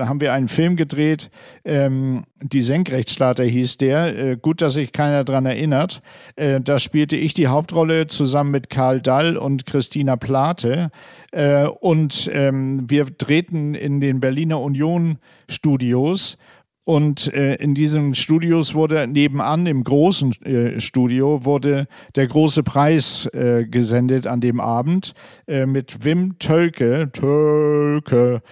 [0.00, 1.30] äh, haben wir einen Film gedreht,
[1.64, 4.16] ähm, die Senkrechtstarter hieß der.
[4.16, 6.02] Äh, gut, dass sich keiner dran erinnert.
[6.36, 10.90] Äh, da spielte ich die Hauptrolle zusammen mit Karl Dall und Christina Plate.
[11.32, 16.36] Äh, und ähm, wir drehten in den Berliner Union Studios.
[16.84, 23.26] Und äh, in diesen Studios wurde nebenan im großen äh, Studio wurde der große Preis
[23.32, 25.14] äh, gesendet an dem Abend
[25.46, 28.42] äh, mit Wim Tölke, Tölke,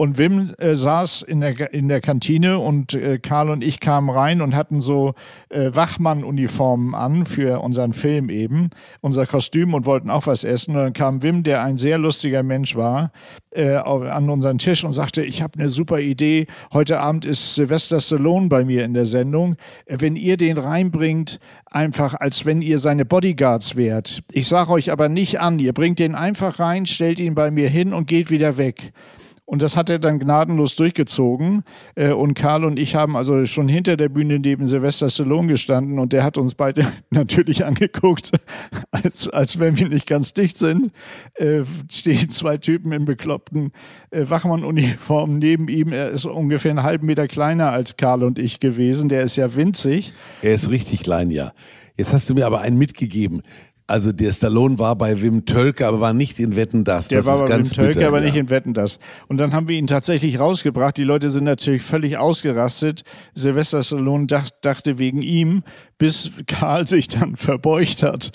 [0.00, 4.08] und Wim äh, saß in der, in der Kantine und äh, Karl und ich kamen
[4.08, 5.12] rein und hatten so
[5.50, 8.70] äh, Wachmann-Uniformen an für unseren Film eben,
[9.02, 10.74] unser Kostüm und wollten auch was essen.
[10.74, 13.12] Und dann kam Wim, der ein sehr lustiger Mensch war,
[13.50, 16.46] äh, an unseren Tisch und sagte, ich habe eine super Idee.
[16.72, 19.56] Heute Abend ist Sylvester Stallone bei mir in der Sendung.
[19.84, 24.22] Äh, wenn ihr den reinbringt, einfach als wenn ihr seine Bodyguards wärt.
[24.32, 27.68] Ich sage euch aber nicht an, ihr bringt den einfach rein, stellt ihn bei mir
[27.68, 28.94] hin und geht wieder weg.
[29.50, 31.64] Und das hat er dann gnadenlos durchgezogen.
[31.96, 35.98] Äh, und Karl und ich haben also schon hinter der Bühne neben Sylvester Stallone gestanden
[35.98, 38.30] und der hat uns beide natürlich angeguckt,
[38.92, 40.92] als, als wenn wir nicht ganz dicht sind.
[41.34, 43.72] Äh, stehen zwei Typen in bekloppten
[44.12, 45.92] äh, Wachmann-Uniformen neben ihm.
[45.92, 49.08] Er ist ungefähr einen halben Meter kleiner als Karl und ich gewesen.
[49.08, 50.12] Der ist ja winzig.
[50.42, 51.50] Er ist richtig klein, ja.
[51.96, 53.42] Jetzt hast du mir aber einen mitgegeben.
[53.90, 57.08] Also der Stallone war bei Wim Tölke, aber war nicht in Wetten das.
[57.08, 58.24] Der das war ist bei ganz Wim Tölke, bitter, aber ja.
[58.24, 58.98] nicht in Wetten das.
[59.26, 60.96] Und dann haben wir ihn tatsächlich rausgebracht.
[60.96, 63.02] Die Leute sind natürlich völlig ausgerastet.
[63.34, 65.64] Sylvester Stallone dach, dachte wegen ihm,
[65.98, 68.30] bis Karl sich dann verbeugt hat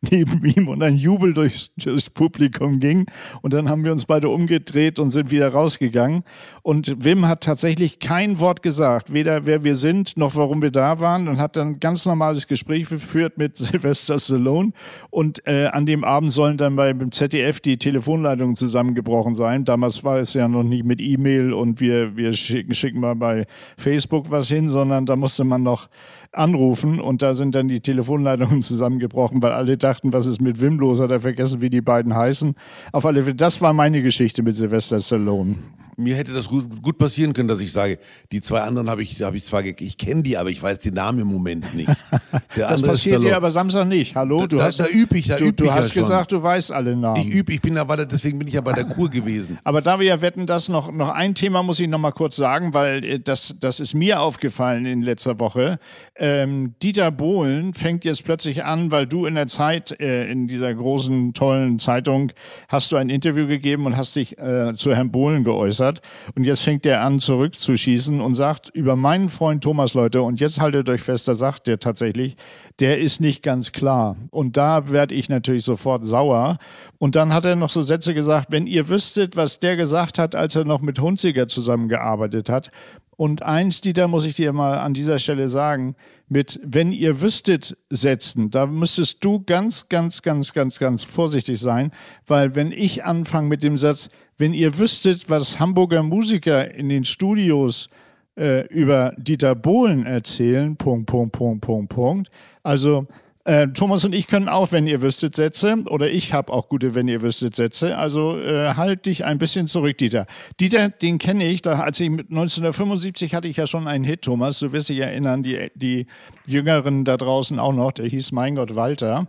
[0.00, 3.06] neben ihm und ein Jubel durchs, durchs Publikum ging.
[3.42, 6.22] Und dann haben wir uns beide umgedreht und sind wieder rausgegangen.
[6.62, 11.00] Und Wim hat tatsächlich kein Wort gesagt, weder wer wir sind noch warum wir da
[11.00, 14.72] waren und hat dann ein ganz normales Gespräch geführt mit Sylvester Stallone.
[15.10, 19.64] Und äh, an dem Abend sollen dann beim ZDF die Telefonleitungen zusammengebrochen sein.
[19.64, 23.46] Damals war es ja noch nicht mit E-Mail und wir, wir schicken, schicken mal bei
[23.76, 25.88] Facebook was hin, sondern da musste man noch
[26.32, 30.78] anrufen und da sind dann die Telefonleitungen zusammengebrochen, weil alle dachten, was ist mit Wim
[30.78, 31.00] los?
[31.00, 32.54] Hat er vergessen, wie die beiden heißen?
[32.92, 35.56] Auf alle Fälle, das war meine Geschichte mit Sylvester Stallone.
[36.00, 37.98] Mir hätte das gut, gut passieren können, dass ich sage,
[38.30, 40.94] die zwei anderen habe ich, habe ich zwar, ich kenne die, aber ich weiß den
[40.94, 41.90] Namen im Moment nicht.
[42.56, 44.14] Der Das passiert dir aber Samstag nicht.
[44.14, 46.02] Hallo, du Da- hast, da üb ich, da du, üb du ich ja hast schon.
[46.04, 47.20] gesagt, du weißt alle Namen.
[47.20, 49.58] Ich übe, ich bin da weiter, deswegen bin ich ja bei der Kur gewesen.
[49.64, 52.36] Aber da wir ja wetten, das noch, noch ein Thema muss ich noch mal kurz
[52.36, 55.80] sagen, weil äh, das, das ist mir aufgefallen in letzter Woche.
[56.14, 60.72] Ähm, Dieter Bohlen fängt jetzt plötzlich an, weil du in der Zeit, äh, in dieser
[60.72, 62.30] großen, tollen Zeitung,
[62.68, 65.87] hast du ein Interview gegeben und hast dich äh, zu Herrn Bohlen geäußert.
[66.34, 70.60] Und jetzt fängt er an, zurückzuschießen und sagt über meinen Freund Thomas, Leute, und jetzt
[70.60, 72.36] haltet euch fest, da sagt der tatsächlich,
[72.80, 74.16] der ist nicht ganz klar.
[74.30, 76.58] Und da werde ich natürlich sofort sauer.
[76.98, 80.34] Und dann hat er noch so Sätze gesagt, wenn ihr wüsstet, was der gesagt hat,
[80.34, 82.70] als er noch mit Hunziger zusammengearbeitet hat.
[83.18, 85.96] Und eins, Dieter, muss ich dir mal an dieser Stelle sagen,
[86.28, 91.90] mit wenn ihr wüsstet setzen, da müsstest du ganz, ganz, ganz, ganz, ganz vorsichtig sein,
[92.28, 97.04] weil wenn ich anfange mit dem Satz, wenn ihr wüsstet, was Hamburger Musiker in den
[97.04, 97.88] Studios
[98.36, 102.30] äh, über Dieter Bohlen erzählen, Punkt, Punkt, Punkt, Punkt, Punkt.
[102.62, 103.08] Also
[103.48, 105.82] äh, Thomas und ich können auch, wenn ihr wüsstet, Sätze.
[105.86, 107.96] Oder ich habe auch gute, wenn ihr wüsstet, Sätze.
[107.96, 110.26] Also äh, halt dich ein bisschen zurück, Dieter.
[110.60, 111.62] Dieter, den kenne ich.
[111.62, 114.58] Da, als ich mit 1975 hatte ich ja schon einen Hit, Thomas.
[114.58, 116.06] Du wirst dich erinnern, die, die
[116.46, 117.92] Jüngeren da draußen auch noch.
[117.92, 119.26] Der hieß Mein Gott Walter.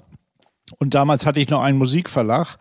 [0.79, 2.57] Und damals hatte ich noch einen Musikverlag.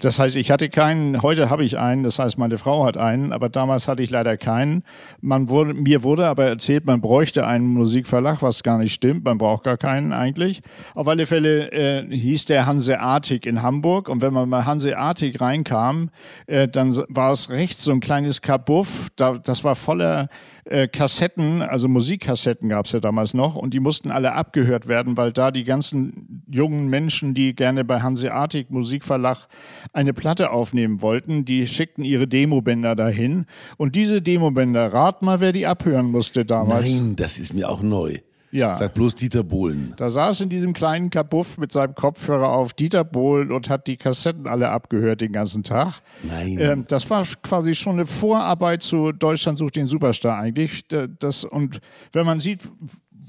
[0.00, 3.32] Das heißt, ich hatte keinen, heute habe ich einen, das heißt, meine Frau hat einen,
[3.32, 4.82] aber damals hatte ich leider keinen.
[5.20, 9.36] Man wurde, mir wurde aber erzählt, man bräuchte einen Musikverlag, was gar nicht stimmt, man
[9.36, 10.62] braucht gar keinen eigentlich.
[10.94, 16.08] Auf alle Fälle äh, hieß der Hanseatic in Hamburg und wenn man mal Hanseatic reinkam,
[16.46, 20.28] äh, dann war es rechts so ein kleines Kabuff, da, das war voller
[20.70, 25.16] äh, Kassetten, also Musikkassetten gab es ja damals noch und die mussten alle abgehört werden,
[25.16, 29.48] weil da die ganzen jungen Menschen, die gerne bei Hanseatic Musikverlag
[29.92, 35.52] eine Platte aufnehmen wollten, die schickten ihre Demobänder dahin und diese Demobänder, rat mal, wer
[35.52, 36.90] die abhören musste damals.
[36.90, 38.18] Nein, das ist mir auch neu.
[38.52, 38.74] Ja.
[38.74, 39.94] Sag bloß Dieter Bohlen.
[39.96, 43.96] Da saß in diesem kleinen Kabuff mit seinem Kopfhörer auf Dieter Bohlen und hat die
[43.96, 46.00] Kassetten alle abgehört den ganzen Tag.
[46.24, 46.56] Nein.
[46.60, 50.86] Ähm, das war quasi schon eine Vorarbeit zu Deutschland sucht den Superstar eigentlich.
[50.88, 51.80] Da- Das, und
[52.12, 52.68] wenn man sieht,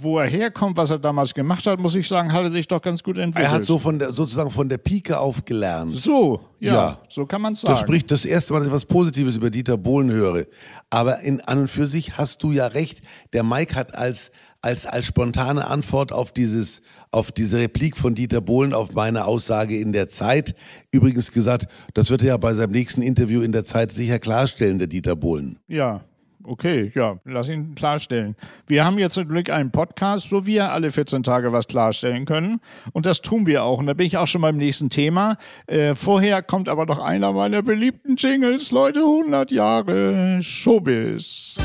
[0.01, 2.81] wo er herkommt, was er damals gemacht hat, muss ich sagen, hat er sich doch
[2.81, 3.51] ganz gut entwickelt.
[3.51, 5.93] Er hat so von der, sozusagen von der Pike auf gelernt.
[5.93, 6.97] So, ja, Ja.
[7.09, 7.71] so kann man sagen.
[7.73, 10.45] Das spricht das erste Mal, dass ich was Positives über Dieter Bohlen höre.
[10.89, 13.01] Aber in, an und für sich hast du ja recht.
[13.33, 18.41] Der Mike hat als, als, als spontane Antwort auf dieses, auf diese Replik von Dieter
[18.41, 20.55] Bohlen auf meine Aussage in der Zeit
[20.91, 24.77] übrigens gesagt, das wird er ja bei seinem nächsten Interview in der Zeit sicher klarstellen,
[24.79, 25.57] der Dieter Bohlen.
[25.67, 26.01] Ja,
[26.43, 28.35] okay, ja, lass ihn klarstellen.
[28.67, 32.59] Wir haben jetzt zum Glück einen Podcast, wo wir alle 14 Tage was klarstellen können.
[32.93, 33.79] Und das tun wir auch.
[33.79, 35.37] Und da bin ich auch schon beim nächsten Thema.
[35.67, 41.57] Äh, vorher kommt aber noch einer meiner beliebten Jingles, Leute, 100 Jahre Showbiz.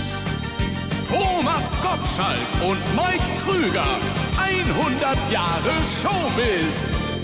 [1.06, 3.84] Thomas Gottschalk und Mike Krüger.
[4.36, 7.15] 100 Jahre Showbiz.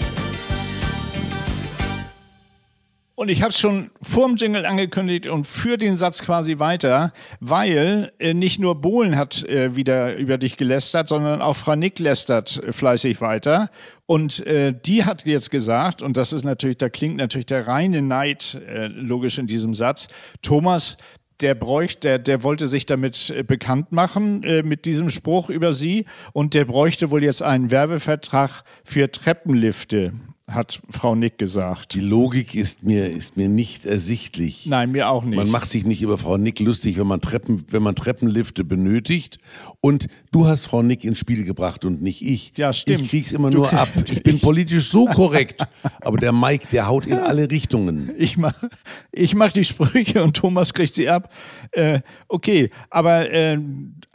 [3.22, 8.12] Und ich habe es schon vorm Jingle angekündigt und für den Satz quasi weiter, weil
[8.18, 12.60] äh, nicht nur Bohlen hat äh, wieder über dich gelästert, sondern auch Frau Nick lästert
[12.60, 13.68] äh, fleißig weiter.
[14.06, 18.02] Und äh, die hat jetzt gesagt, und das ist natürlich, da klingt natürlich der reine
[18.02, 20.08] Neid äh, logisch in diesem Satz,
[20.42, 20.96] Thomas,
[21.42, 25.74] der bräuchte, der, der wollte sich damit äh, bekannt machen, äh, mit diesem Spruch über
[25.74, 26.06] sie.
[26.32, 30.12] Und der bräuchte wohl jetzt einen Werbevertrag für Treppenlifte,
[30.54, 31.94] hat Frau Nick gesagt.
[31.94, 34.66] Die Logik ist mir, ist mir nicht ersichtlich.
[34.66, 35.36] Nein, mir auch nicht.
[35.36, 39.38] Man macht sich nicht über Frau Nick lustig, wenn man Treppen, wenn man Treppenlifte benötigt.
[39.80, 42.52] Und du hast Frau Nick ins Spiel gebracht und nicht ich.
[42.56, 43.00] Ja, stimmt.
[43.00, 43.88] Ich krieg's immer Du- nur ab.
[44.06, 45.62] Ich bin politisch so korrekt.
[46.00, 48.10] Aber der Mike, der haut in alle Richtungen.
[48.18, 48.68] Ich mache
[49.12, 51.32] ich mach die Sprüche und Thomas kriegt sie ab.
[51.72, 53.58] Äh, okay, aber äh,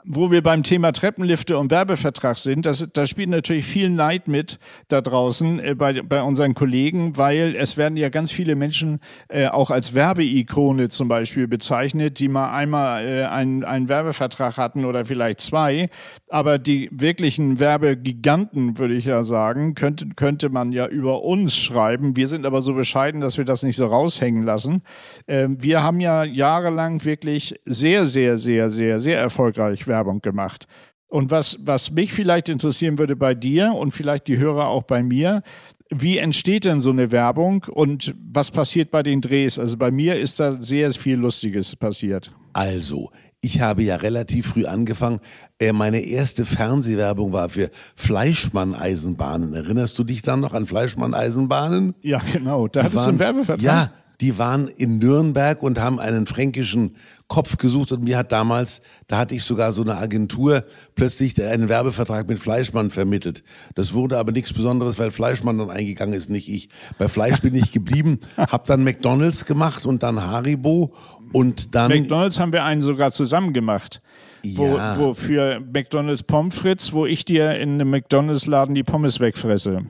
[0.10, 4.58] wo wir beim Thema Treppenlifte und Werbevertrag sind, das, da spielt natürlich viel Neid mit
[4.88, 9.48] da draußen äh, bei, bei unseren Kollegen, weil es werden ja ganz viele Menschen äh,
[9.48, 15.04] auch als Werbeikone zum Beispiel bezeichnet, die mal einmal äh, einen, einen Werbevertrag hatten oder
[15.04, 15.89] vielleicht zwei.
[16.30, 22.15] Aber die wirklichen Werbegiganten, würde ich ja sagen, könnte, könnte man ja über uns schreiben.
[22.15, 24.84] Wir sind aber so bescheiden, dass wir das nicht so raushängen lassen.
[25.28, 30.68] Ähm, wir haben ja jahrelang wirklich sehr, sehr, sehr, sehr, sehr erfolgreich Werbung gemacht.
[31.10, 35.04] Und was, was mich vielleicht interessieren würde bei dir und vielleicht die Hörer auch bei
[35.04, 35.42] mir,
[35.90, 39.58] wie entsteht denn so eine Werbung und was passiert bei den Drehs?
[39.58, 42.32] Also bei mir ist da sehr viel Lustiges passiert.
[42.52, 45.20] Also, ich habe ja relativ früh angefangen.
[45.60, 49.54] Äh, meine erste Fernsehwerbung war für Fleischmann-Eisenbahnen.
[49.54, 51.94] Erinnerst du dich dann noch an Fleischmann-Eisenbahnen?
[52.02, 52.68] Ja, genau.
[52.68, 53.62] Da Die hattest du einen Werbevertrag.
[53.62, 56.96] Ja, die waren in Nürnberg und haben einen fränkischen
[57.28, 60.63] Kopf gesucht und mir hat damals, da hatte ich sogar so eine Agentur,
[60.96, 63.44] plötzlich einen Werbevertrag mit Fleischmann vermittelt.
[63.76, 66.70] Das wurde aber nichts Besonderes, weil Fleischmann dann eingegangen ist, nicht ich.
[66.98, 70.94] Bei Fleisch bin ich geblieben, hab dann McDonalds gemacht und dann Haribo
[71.34, 74.02] und dann McDonalds haben wir einen sogar zusammen gemacht.
[74.46, 74.98] Wo, Ja.
[74.98, 79.82] wo für McDonalds Pommes frites, wo ich dir in einem McDonalds-Laden die Pommes wegfresse.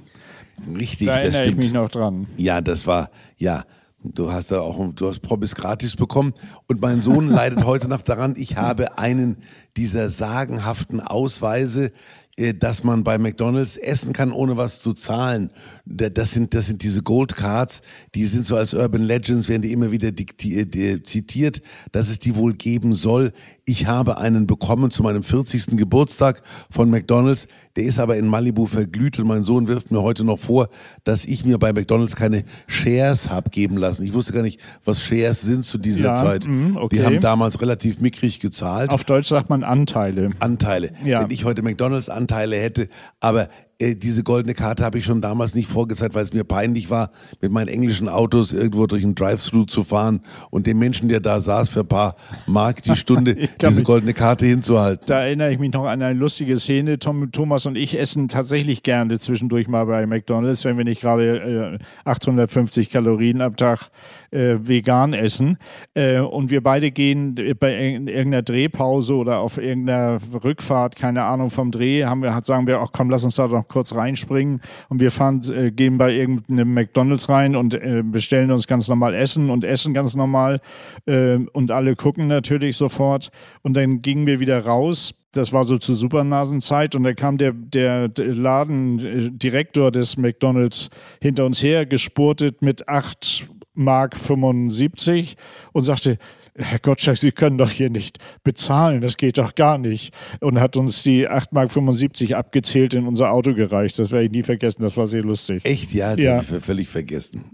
[0.76, 1.58] richtig, Da das erinnere ich stimmt.
[1.60, 2.26] mich noch dran.
[2.38, 3.64] Ja, das war, ja.
[4.04, 6.34] Du hast da auch, du hast Promis gratis bekommen.
[6.68, 9.38] Und mein Sohn leidet heute noch daran, ich habe einen
[9.76, 11.92] dieser sagenhaften Ausweise,
[12.38, 15.50] äh, dass man bei McDonalds essen kann, ohne was zu zahlen.
[15.86, 17.82] Da- Das sind, das sind diese Gold Cards,
[18.14, 22.36] die sind so als Urban Legends, werden die immer wieder äh, zitiert, dass es die
[22.36, 23.34] wohl geben soll.
[23.66, 25.76] Ich habe einen bekommen zu meinem 40.
[25.76, 27.48] Geburtstag von McDonalds.
[27.78, 30.68] Der ist aber in Malibu verglüht und mein Sohn wirft mir heute noch vor,
[31.04, 34.04] dass ich mir bei McDonalds keine Shares hab geben lassen.
[34.04, 36.48] Ich wusste gar nicht, was Shares sind zu dieser Ja, Zeit.
[36.48, 36.96] mhm, okay.
[36.98, 38.90] Die haben damals relativ mickrig gezahlt.
[38.90, 40.32] Auf Deutsch sagt man Anteile.
[40.40, 40.92] Anteile.
[41.06, 41.22] Ja.
[41.22, 42.88] Wenn ich heute McDonalds Anteile hätte,
[43.20, 43.48] aber
[43.80, 47.12] äh, diese goldene Karte habe ich schon damals nicht vorgezeigt, weil es mir peinlich war,
[47.42, 51.40] mit meinen englischen Autos irgendwo durch einen Drive-Thru zu fahren und dem Menschen, der da
[51.40, 52.16] saß, für ein paar
[52.48, 55.06] Mark die Stunde diese goldene Karte hinzuhalten.
[55.08, 57.00] Da erinnere ich mich noch an eine lustige Szene.
[57.00, 61.78] Tom, Thomas und ich essen tatsächlich gerne zwischendurch mal bei McDonalds, wenn wir nicht gerade
[61.78, 63.90] äh, 850 Kalorien am Tag
[64.32, 65.58] äh, vegan essen.
[65.94, 71.24] Äh, und wir beide gehen äh, bei irg- irgendeiner Drehpause oder auf irgendeiner Rückfahrt, keine
[71.24, 74.62] Ahnung vom Dreh, haben wir, sagen wir, ach komm, lass uns da doch kurz reinspringen.
[74.90, 79.14] Und wir fahren, äh, gehen bei irgendeinem McDonalds rein und äh, bestellen uns ganz normal
[79.14, 80.62] Essen und essen ganz normal.
[81.06, 83.30] Äh, und alle gucken natürlich sofort.
[83.62, 85.14] Und dann gingen wir wieder raus.
[85.32, 90.90] Das war so zur Supernasenzeit und da kam der, der, Ladendirektor des McDonalds
[91.22, 95.38] hinter uns her, gespurtet mit 8 Mark 75
[95.74, 96.18] und sagte,
[96.58, 100.14] Herr Gottschalk, Sie können doch hier nicht bezahlen, das geht doch gar nicht.
[100.42, 104.00] Und hat uns die 8 Mark 75 abgezählt in unser Auto gereicht.
[104.00, 105.64] Das werde ich nie vergessen, das war sehr lustig.
[105.66, 106.38] Echt, ja, das Ja.
[106.44, 107.46] habe ich völlig vergessen.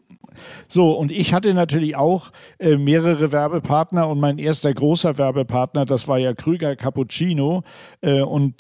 [0.68, 6.08] So, und ich hatte natürlich auch äh, mehrere Werbepartner und mein erster großer Werbepartner, das
[6.08, 7.64] war ja Krüger Cappuccino.
[8.02, 8.56] Äh, und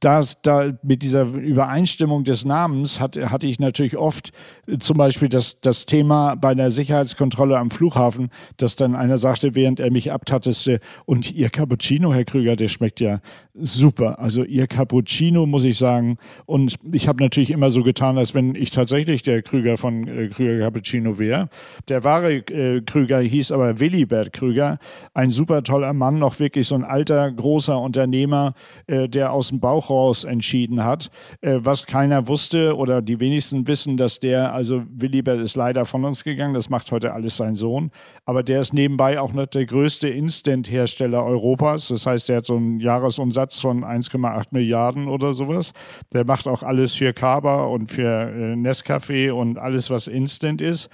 [0.00, 4.32] da, da mit dieser Übereinstimmung des Namens hat, hatte ich natürlich oft
[4.66, 9.54] äh, zum Beispiel das, das Thema bei der Sicherheitskontrolle am Flughafen, dass dann einer sagte,
[9.54, 13.20] während er mich abtatteste, und Ihr Cappuccino, Herr Krüger, der schmeckt ja
[13.54, 14.18] super.
[14.18, 16.18] Also Ihr Cappuccino, muss ich sagen.
[16.44, 20.28] Und ich habe natürlich immer so getan, als wenn ich tatsächlich der Krüger von äh,
[20.28, 21.48] Krüger Cappuccino wäre.
[21.88, 24.78] Der wahre äh, Krüger hieß aber Willibert Krüger,
[25.14, 28.54] ein super toller Mann, noch wirklich so ein alter, großer Unternehmer,
[28.86, 31.10] äh, der aus dem Bauch raus entschieden hat.
[31.40, 36.04] Äh, was keiner wusste oder die wenigsten wissen, dass der, also Willibert ist leider von
[36.04, 37.90] uns gegangen, das macht heute alles sein Sohn,
[38.24, 41.88] aber der ist nebenbei auch noch der größte Instant-Hersteller Europas.
[41.88, 45.72] Das heißt, der hat so einen Jahresumsatz von 1,8 Milliarden oder sowas.
[46.12, 50.85] Der macht auch alles für Kaba und für äh, Nescafé und alles, was Instant ist.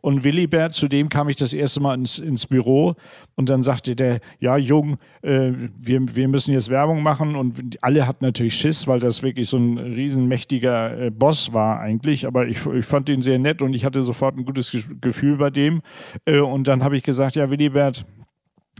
[0.00, 2.94] Und Willibert, zu dem kam ich das erste Mal ins, ins Büro
[3.34, 8.06] und dann sagte der, ja, Jung, äh, wir, wir müssen jetzt Werbung machen und alle
[8.06, 12.64] hatten natürlich Schiss, weil das wirklich so ein riesenmächtiger äh, Boss war eigentlich, aber ich,
[12.66, 15.82] ich fand ihn sehr nett und ich hatte sofort ein gutes Gefühl bei dem.
[16.24, 18.06] Äh, und dann habe ich gesagt, ja, Willibert,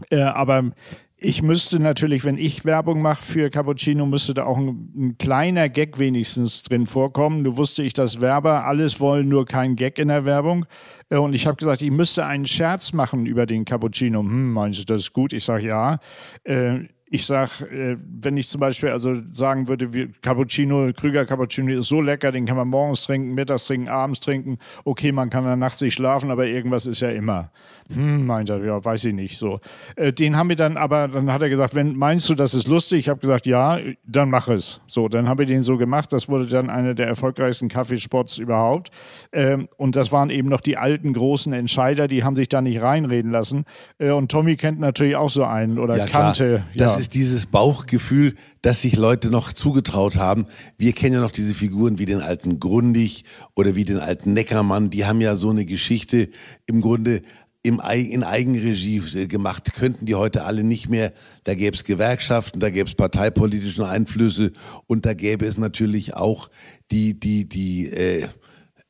[0.09, 0.71] äh, aber
[1.19, 5.67] ich müsste natürlich, wenn ich Werbung mache für Cappuccino, müsste da auch ein, ein, kleiner
[5.67, 7.43] Gag wenigstens drin vorkommen.
[7.43, 10.67] Du wusste ich, dass Werber alles wollen, nur kein Gag in der Werbung.
[11.09, 14.19] Äh, und ich habe gesagt, ich müsste einen Scherz machen über den Cappuccino.
[14.19, 15.33] Hm, meinst du, das ist gut?
[15.33, 15.97] Ich sage ja.
[16.43, 21.79] Äh, ich sage, äh, wenn ich zum Beispiel also sagen würde, wie Cappuccino, Krüger Cappuccino
[21.79, 24.57] ist so lecker, den kann man morgens trinken, mittags trinken, abends trinken.
[24.83, 27.51] Okay, man kann dann nachts nicht schlafen, aber irgendwas ist ja immer.
[27.93, 29.37] Hm, meint er, ja, weiß ich nicht.
[29.37, 29.59] So,
[29.95, 32.67] äh, den haben wir dann, aber dann hat er gesagt, wenn meinst du, das ist
[32.67, 32.99] lustig?
[32.99, 34.81] Ich habe gesagt, ja, dann mach es.
[34.87, 36.11] So, dann haben wir den so gemacht.
[36.11, 38.91] Das wurde dann einer der erfolgreichsten Kaffeespots überhaupt.
[39.31, 42.81] Ähm, und das waren eben noch die alten großen Entscheider, die haben sich da nicht
[42.81, 43.63] reinreden lassen.
[43.97, 46.63] Äh, und Tommy kennt natürlich auch so einen oder ja, kannte.
[46.75, 46.87] Klar.
[46.87, 50.45] Das ist dieses Bauchgefühl, das sich Leute noch zugetraut haben.
[50.77, 53.23] Wir kennen ja noch diese Figuren wie den alten Grundig
[53.55, 54.89] oder wie den alten Neckermann.
[54.89, 56.29] Die haben ja so eine Geschichte
[56.65, 57.21] im Grunde
[57.63, 61.13] im, in Eigenregie äh, gemacht, könnten die heute alle nicht mehr.
[61.43, 64.53] Da gäbe es Gewerkschaften, da gäbe es parteipolitische Einflüsse
[64.87, 66.49] und da gäbe es natürlich auch
[66.91, 68.27] die, die, die, äh,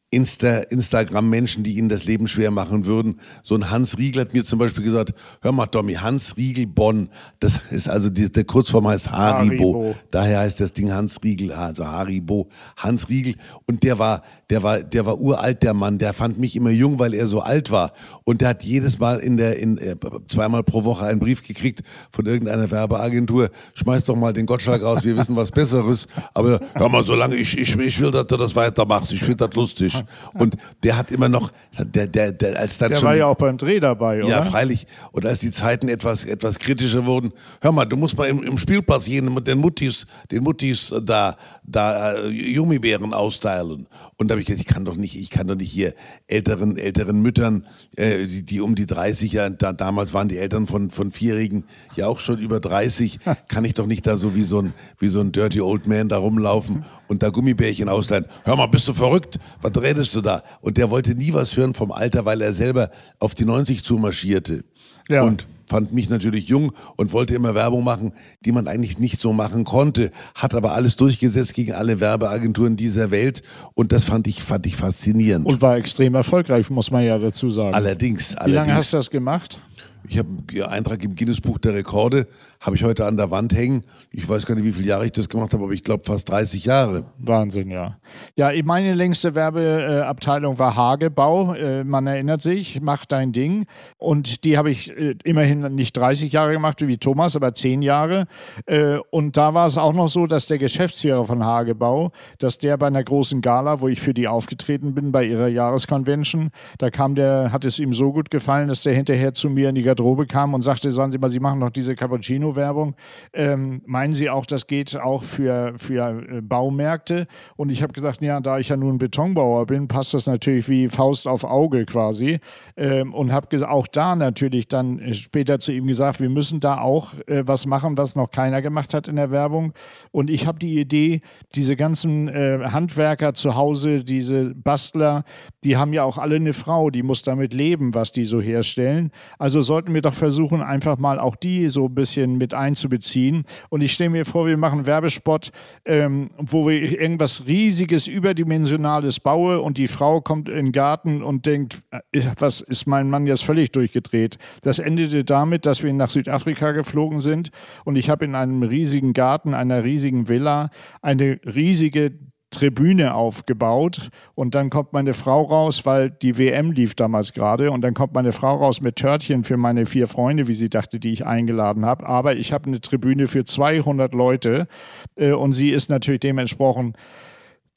[0.09, 3.19] Insta, Instagram-Menschen, die ihnen das Leben schwer machen würden.
[3.43, 7.09] So ein Hans Riegel hat mir zum Beispiel gesagt, hör mal Tommy, Hans Riegel Bonn,
[7.41, 9.73] das ist also die, der Kurzform heißt Haribo.
[9.73, 9.95] Haribo.
[10.09, 12.47] Daher heißt das Ding Hans Riegel, also Haribo,
[12.77, 13.35] Hans Riegel.
[13.65, 15.97] Und der war, der war, der war uralt, der Mann.
[15.97, 17.91] Der fand mich immer jung, weil er so alt war.
[18.23, 19.97] Und der hat jedes Mal in der, in, äh,
[20.29, 21.81] zweimal pro Woche einen Brief gekriegt
[22.11, 23.49] von irgendeiner Werbeagentur.
[23.73, 26.07] Schmeiß doch mal den Gottschalk raus, wir wissen was Besseres.
[26.33, 29.11] Aber hör mal, solange ich, ich, ich will, dass du das weitermachst.
[29.11, 29.96] Ich finde das lustig.
[30.33, 33.07] Und der hat immer noch, der, der, der als dann der schon.
[33.07, 34.29] war ja auch beim Dreh dabei, oder?
[34.29, 34.87] Ja, freilich.
[35.11, 38.57] Und als die Zeiten etwas, etwas kritischer wurden, hör mal, du musst mal im, im
[38.57, 43.87] Spielplatz jeden, den Muttis, den Muttis da, da äh, Jummibären austeilen.
[44.17, 45.93] Und da habe ich gesagt, ich kann doch nicht, ich kann doch nicht hier
[46.27, 50.67] älteren, älteren Müttern, äh, die, die um die 30 ja, da, damals waren die Eltern
[50.67, 51.63] von, von Vierjährigen
[51.95, 55.09] ja auch schon über 30, kann ich doch nicht da so wie so ein, wie
[55.09, 58.25] so ein Dirty Old Man da rumlaufen und da Gummibärchen austeilen.
[58.43, 59.39] Hör mal, bist du verrückt?
[59.61, 60.43] Was redest du da?
[60.61, 64.63] Und der wollte nie was hören vom Alter, weil er selber auf die 90 zumarschierte.
[65.09, 65.23] Ja.
[65.23, 68.13] Und fand mich natürlich jung und wollte immer Werbung machen,
[68.45, 73.11] die man eigentlich nicht so machen konnte, hat aber alles durchgesetzt gegen alle Werbeagenturen dieser
[73.11, 75.45] Welt und das fand ich, fand ich faszinierend.
[75.45, 77.73] Und war extrem erfolgreich, muss man ja dazu sagen.
[77.73, 78.47] Allerdings, allerdings.
[78.47, 79.59] Wie lange hast du das gemacht?
[80.03, 82.27] Ich habe einen Eintrag im Guinness-Buch der Rekorde,
[82.61, 83.83] habe ich heute an der Wand hängen.
[84.11, 86.29] Ich weiß gar nicht, wie viele Jahre ich das gemacht habe, aber ich glaube fast
[86.29, 87.05] 30 Jahre.
[87.17, 87.97] Wahnsinn, ja.
[88.35, 91.53] Ja, meine längste Werbeabteilung war Hagebau.
[91.53, 93.65] Äh, man erinnert sich, mach dein Ding.
[93.97, 98.27] Und die habe ich äh, immerhin nicht 30 Jahre gemacht wie Thomas, aber 10 Jahre.
[98.65, 102.77] Äh, und da war es auch noch so, dass der Geschäftsführer von Hagebau, dass der
[102.77, 107.15] bei einer großen Gala, wo ich für die aufgetreten bin, bei ihrer Jahresconvention, da kam
[107.15, 110.27] der, hat es ihm so gut gefallen, dass der hinterher zu mir in die Garderobe
[110.27, 112.95] kam und sagte, sagen Sie mal, Sie machen noch diese Cappuccino-Werbung.
[113.33, 117.25] Ähm, meinen Sie auch, das geht auch für, für äh, Baumärkte?
[117.55, 120.89] Und ich habe gesagt, ja, da ich ja nun Betonbauer bin, passt das natürlich wie
[120.89, 122.39] Faust auf Auge quasi.
[122.75, 126.81] Ähm, und habe auch da natürlich dann äh, später zu ihm gesagt, wir müssen da
[126.81, 129.73] auch äh, was machen, was noch keiner gemacht hat in der Werbung.
[130.11, 131.21] Und ich habe die Idee,
[131.55, 135.23] diese ganzen äh, Handwerker zu Hause, diese Bastler,
[135.63, 139.11] die haben ja auch alle eine Frau, die muss damit leben, was die so herstellen.
[139.39, 143.43] Also sollten wir doch versuchen, einfach mal auch die so ein bisschen mit einzubeziehen.
[143.69, 145.51] Und ich stelle mir vor, wir machen Werbespot,
[145.85, 151.45] ähm, wo wir irgendwas Riesiges, Überdimensionales baue und die Frau kommt in den Garten und
[151.45, 154.39] denkt, äh, was ist mein Mann jetzt völlig durchgedreht.
[154.63, 157.51] Das endete damit, dass wir nach Südafrika geflogen sind
[157.85, 160.69] und ich habe in einem riesigen Garten, einer riesigen Villa,
[161.03, 162.17] eine riesige
[162.49, 167.81] Tribüne aufgebaut und dann kommt meine Frau raus, weil die WM lief damals gerade und
[167.81, 171.11] dann kommt meine Frau raus mit Törtchen für meine vier Freunde, wie sie dachte, die
[171.11, 172.07] ich eingeladen habe.
[172.07, 174.67] Aber ich habe eine Tribüne für 200 Leute
[175.15, 176.95] äh, und sie ist natürlich dementsprechend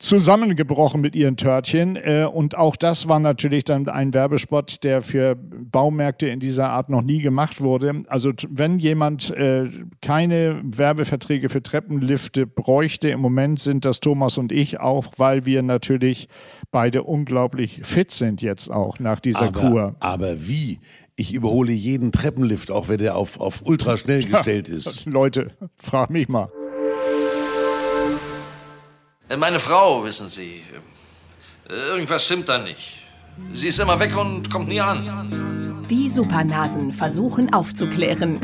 [0.01, 1.97] zusammengebrochen mit ihren Törtchen.
[1.97, 6.89] Äh, und auch das war natürlich dann ein Werbespot, der für Baumärkte in dieser Art
[6.89, 8.03] noch nie gemacht wurde.
[8.09, 9.69] Also wenn jemand äh,
[10.01, 15.63] keine Werbeverträge für Treppenlifte bräuchte, im Moment sind das Thomas und ich auch, weil wir
[15.63, 16.29] natürlich
[16.71, 19.97] beide unglaublich fit sind jetzt auch nach dieser aber, Kur.
[20.01, 20.81] Aber wie?
[21.17, 25.05] Ich überhole jeden Treppenlift, auch wenn der auf, auf ultra schnell gestellt ist.
[25.05, 26.49] Leute, frag mich mal.
[29.31, 30.63] Äh, meine Frau, wissen Sie,
[31.69, 33.03] äh, irgendwas stimmt da nicht.
[33.53, 35.87] Sie ist immer weg und kommt nie an.
[35.89, 38.41] Die Supernasen versuchen aufzuklären.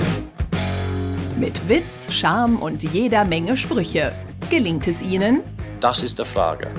[1.39, 4.13] Mit Witz, Charme und jeder Menge Sprüche.
[4.49, 5.43] Gelingt es ihnen?
[5.81, 6.73] Das ist die Frage.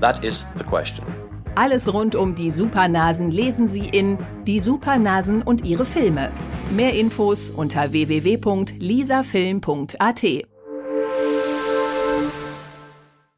[0.00, 1.06] That is the question.
[1.54, 6.32] Alles rund um die Supernasen lesen Sie in Die Supernasen und ihre Filme.
[6.70, 10.51] Mehr Infos unter www.lisafilm.at.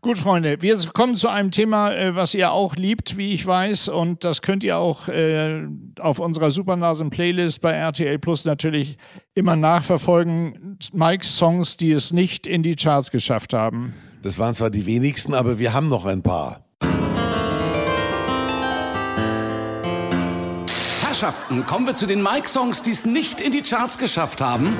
[0.05, 3.89] Gut, Freunde, wir kommen zu einem Thema, äh, was ihr auch liebt, wie ich weiß.
[3.89, 5.67] Und das könnt ihr auch äh,
[5.99, 8.99] auf unserer Supernasen-Playlist bei RTL Plus natürlich
[9.35, 10.77] immer nachverfolgen.
[10.93, 13.95] Mikes Songs, die es nicht in die Charts geschafft haben.
[14.21, 16.67] Das waren zwar die wenigsten, aber wir haben noch ein paar.
[21.01, 24.77] Herrschaften, kommen wir zu den Mike-Songs, die es nicht in die Charts geschafft haben.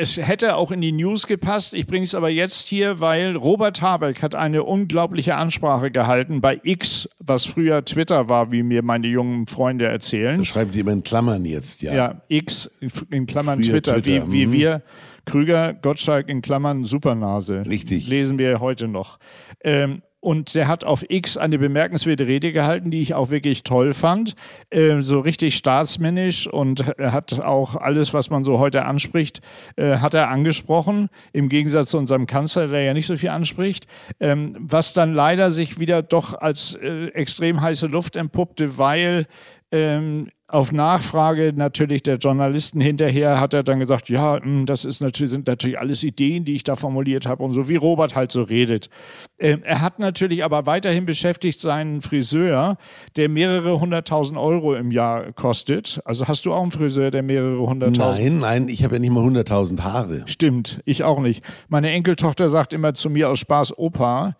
[0.00, 1.74] Es hätte auch in die News gepasst.
[1.74, 6.58] Ich bringe es aber jetzt hier, weil Robert Habeck hat eine unglaubliche Ansprache gehalten bei
[6.62, 10.38] X, was früher Twitter war, wie mir meine jungen Freunde erzählen.
[10.38, 11.94] Das schreibt die in Klammern jetzt, ja.
[11.94, 12.70] Ja, X
[13.10, 14.52] in Klammern Twitter, Twitter, wie, wie mhm.
[14.52, 14.82] wir.
[15.26, 17.66] Krüger, Gottschalk in Klammern Supernase.
[17.66, 18.08] Richtig.
[18.08, 19.18] Lesen wir heute noch.
[19.62, 23.92] Ähm, und der hat auf X eine bemerkenswerte Rede gehalten, die ich auch wirklich toll
[23.94, 24.34] fand.
[24.70, 29.40] Äh, so richtig staatsmännisch und hat auch alles, was man so heute anspricht,
[29.76, 31.08] äh, hat er angesprochen.
[31.32, 33.86] Im Gegensatz zu unserem Kanzler, der ja nicht so viel anspricht.
[34.20, 39.26] Ähm, was dann leider sich wieder doch als äh, extrem heiße Luft empuppte, weil
[39.72, 45.00] ähm, auf Nachfrage natürlich der Journalisten hinterher hat er dann gesagt, ja, hm, das ist
[45.00, 48.32] natürlich, sind natürlich alles Ideen, die ich da formuliert habe und so, wie Robert halt
[48.32, 48.90] so redet.
[49.38, 52.76] Ähm, er hat natürlich aber weiterhin beschäftigt seinen Friseur,
[53.16, 56.00] der mehrere hunderttausend Euro im Jahr kostet.
[56.04, 58.24] Also hast du auch einen Friseur, der mehrere hunderttausend?
[58.24, 60.24] Nein, nein, ich habe ja nicht mal hunderttausend Haare.
[60.26, 61.44] Stimmt, ich auch nicht.
[61.68, 64.34] Meine Enkeltochter sagt immer zu mir aus Spaß Opa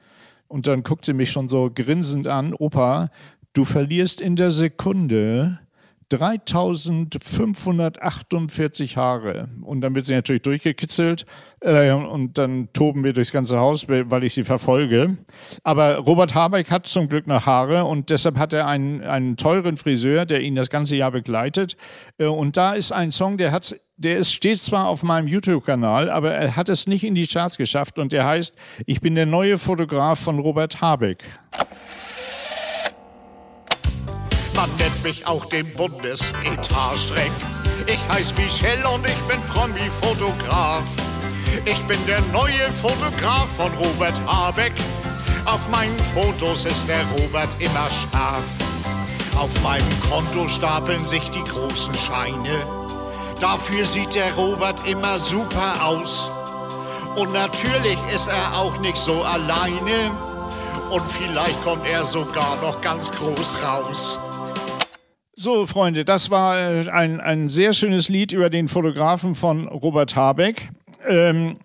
[0.48, 3.10] und dann guckt sie mich schon so grinsend an, Opa,
[3.52, 5.60] du verlierst in der Sekunde
[6.10, 9.48] 3548 Haare.
[9.62, 11.24] Und dann wird sie natürlich durchgekitzelt
[11.60, 15.18] äh, und dann toben wir durchs ganze Haus, weil ich sie verfolge.
[15.62, 19.76] Aber Robert Habeck hat zum Glück noch Haare und deshalb hat er einen, einen teuren
[19.76, 21.76] Friseur, der ihn das ganze Jahr begleitet.
[22.18, 26.08] Äh, und da ist ein Song, der hat der ist, steht zwar auf meinem YouTube-Kanal,
[26.08, 28.54] aber er hat es nicht in die Charts geschafft und der heißt
[28.86, 31.22] Ich bin der neue Fotograf von Robert Habeck.
[34.60, 37.32] Man nennt mich auch den Bundesetat-Schreck.
[37.86, 40.82] Ich heiß Michel und ich bin Promi-Fotograf.
[41.64, 44.74] Ich bin der neue Fotograf von Robert Habeck.
[45.46, 48.44] Auf meinen Fotos ist der Robert immer scharf.
[49.34, 52.62] Auf meinem Konto stapeln sich die großen Scheine.
[53.40, 56.30] Dafür sieht der Robert immer super aus.
[57.16, 60.10] Und natürlich ist er auch nicht so alleine.
[60.90, 64.18] Und vielleicht kommt er sogar noch ganz groß raus.
[65.42, 70.14] So, Freunde, das war äh, ein, ein sehr schönes Lied über den Fotografen von Robert
[70.14, 70.68] Habeck.
[71.08, 71.56] Ähm,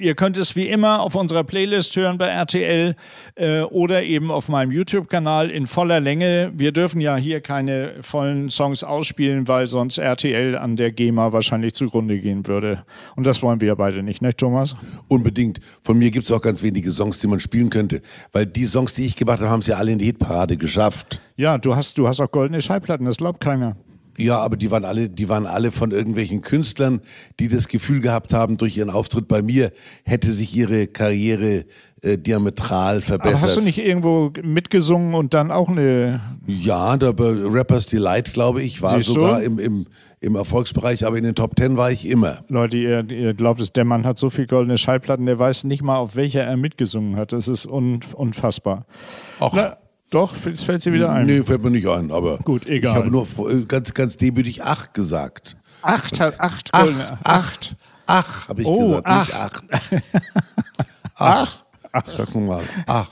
[0.00, 2.96] Ihr könnt es wie immer auf unserer Playlist hören bei RTL
[3.34, 6.52] äh, oder eben auf meinem YouTube-Kanal in voller Länge.
[6.54, 11.74] Wir dürfen ja hier keine vollen Songs ausspielen, weil sonst RTL an der GEMA wahrscheinlich
[11.74, 12.82] zugrunde gehen würde.
[13.14, 14.74] Und das wollen wir ja beide nicht, ne, Thomas?
[15.08, 15.60] Unbedingt.
[15.82, 18.00] Von mir gibt es auch ganz wenige Songs, die man spielen könnte.
[18.32, 21.20] Weil die Songs, die ich gemacht habe, haben es ja alle in die Hitparade geschafft.
[21.36, 23.76] Ja, du hast, du hast auch goldene Schallplatten, das glaubt keiner.
[24.18, 27.00] Ja, aber die waren alle, die waren alle von irgendwelchen Künstlern,
[27.38, 29.72] die das Gefühl gehabt haben, durch ihren Auftritt bei mir
[30.04, 31.64] hätte sich ihre Karriere
[32.02, 33.34] äh, diametral verbessert.
[33.34, 36.20] Aber hast du nicht irgendwo mitgesungen und dann auch eine.
[36.46, 39.86] Ja, da bei Rappers Delight, glaube ich, war Siehst sogar im, im,
[40.20, 42.38] im Erfolgsbereich, aber in den Top Ten war ich immer.
[42.48, 45.82] Leute, ihr, ihr glaubt es, der Mann hat so viel goldene Schallplatten, der weiß nicht
[45.82, 47.32] mal, auf welcher er mitgesungen hat.
[47.32, 48.86] Das ist un, unfassbar.
[49.38, 49.52] Ach.
[49.54, 49.76] Na,
[50.10, 51.26] doch, es fällt sie wieder ein.
[51.26, 52.90] Nee, fällt mir nicht ein, aber Gut, egal.
[52.90, 55.56] ich habe nur äh, ganz, ganz demütig acht gesagt.
[55.82, 57.18] Acht, hat- acht Ach, goldene.
[57.24, 59.64] acht, ach, habe ich Oh, gesagt, nicht acht.
[61.16, 61.62] Ach,
[62.16, 63.06] sag nur mal, ach.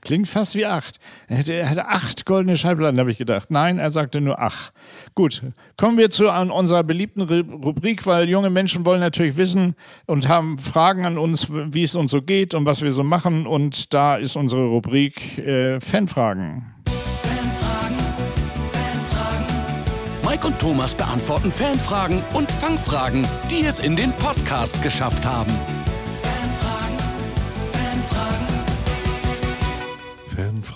[0.00, 0.98] Klingt fast wie acht.
[1.26, 3.50] Er hätte, er hätte acht goldene Schallplatten, habe ich gedacht.
[3.50, 4.70] Nein, er sagte nur ach.
[5.16, 5.42] Gut,
[5.76, 9.74] kommen wir zu an unserer beliebten Ru- Rubrik, weil junge Menschen wollen natürlich wissen
[10.06, 13.46] und haben Fragen an uns, wie es uns so geht und was wir so machen.
[13.46, 16.74] Und da ist unsere Rubrik äh, Fanfragen.
[20.24, 25.50] Mike und Thomas beantworten Fanfragen und Fangfragen, die es in den Podcast geschafft haben.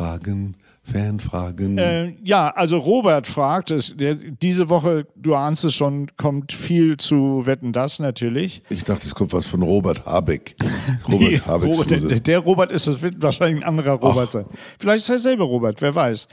[0.02, 1.78] Fanfragen, Fanfragen.
[1.78, 6.96] Äh, ja, also Robert fragt, es, der, diese Woche, du ahnst es schon, kommt viel
[6.96, 8.62] zu Wetten das natürlich.
[8.68, 10.56] ich dachte, es kommt was von Robert Habeck.
[11.08, 14.44] Robert Habecks Robert, der, der, Robert ist, das wird wahrscheinlich ein anderer Robert sein.
[14.78, 16.26] Vielleicht ist derselbe Robert, wer weiß.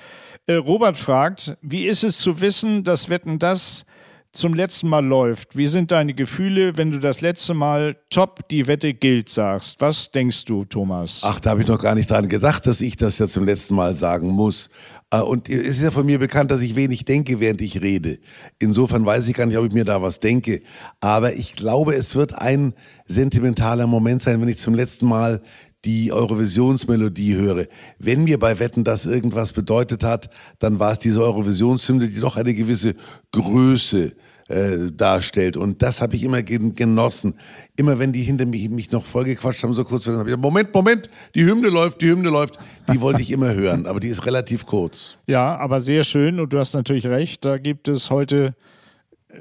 [0.48, 3.86] Äh, Robert fragt, wie ist es zu wissen, dass Wetten das
[4.32, 5.58] zum letzten Mal läuft?
[5.58, 9.82] Wie sind deine Gefühle, wenn du das letzte Mal top, die Wette gilt sagst?
[9.82, 11.22] Was denkst du, Thomas?
[11.24, 13.76] Ach, da habe ich noch gar nicht dran gedacht, dass ich das ja zum letzten
[13.76, 14.70] Mal sagen muss.
[15.12, 18.20] Äh, Und es ist ja von mir bekannt, dass ich wenig denke, während ich rede.
[18.60, 20.62] Insofern weiß ich gar nicht, ob ich mir da was denke.
[21.00, 22.74] Aber ich glaube, es wird ein
[23.06, 25.42] sentimentaler Moment sein, wenn ich zum letzten Mal
[25.86, 27.68] die Eurovisionsmelodie höre.
[28.00, 32.36] Wenn mir bei Wetten das irgendwas bedeutet hat, dann war es diese Eurovisionshymne, die doch
[32.36, 32.96] eine gewisse
[33.32, 34.12] Größe
[34.50, 35.56] äh, darstellt.
[35.56, 37.36] Und das habe ich immer gen- genossen.
[37.78, 40.42] Immer wenn die hinter mich, mich noch vollgequatscht haben, so kurz, dann habe ich gesagt,
[40.42, 42.58] Moment, Moment, die Hymne läuft, die Hymne läuft.
[42.92, 45.18] Die wollte ich immer hören, aber die ist relativ kurz.
[45.28, 47.46] Ja, aber sehr schön und du hast natürlich recht.
[47.46, 48.54] Da gibt es heute,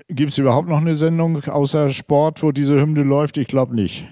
[0.08, 3.38] gibt es überhaupt noch eine Sendung außer Sport, wo diese Hymne läuft?
[3.38, 4.06] Ich glaube nicht.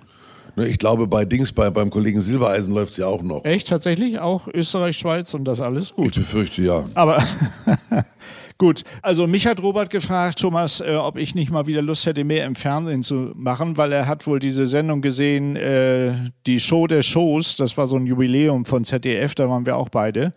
[0.57, 3.44] Ne, Ich glaube, bei Dings, bei, beim Kollegen Silbereisen läuft sie auch noch.
[3.44, 4.18] Echt, tatsächlich?
[4.18, 6.09] Auch Österreich, Schweiz und das alles gut.
[6.09, 6.86] Ich befürchte ja.
[6.94, 7.22] Aber
[8.59, 12.24] gut, also mich hat Robert gefragt, Thomas, äh, ob ich nicht mal wieder Lust hätte,
[12.24, 16.86] mehr im Fernsehen zu machen, weil er hat wohl diese Sendung gesehen, äh, die Show
[16.86, 20.32] der Shows, das war so ein Jubiläum von ZDF, da waren wir auch beide.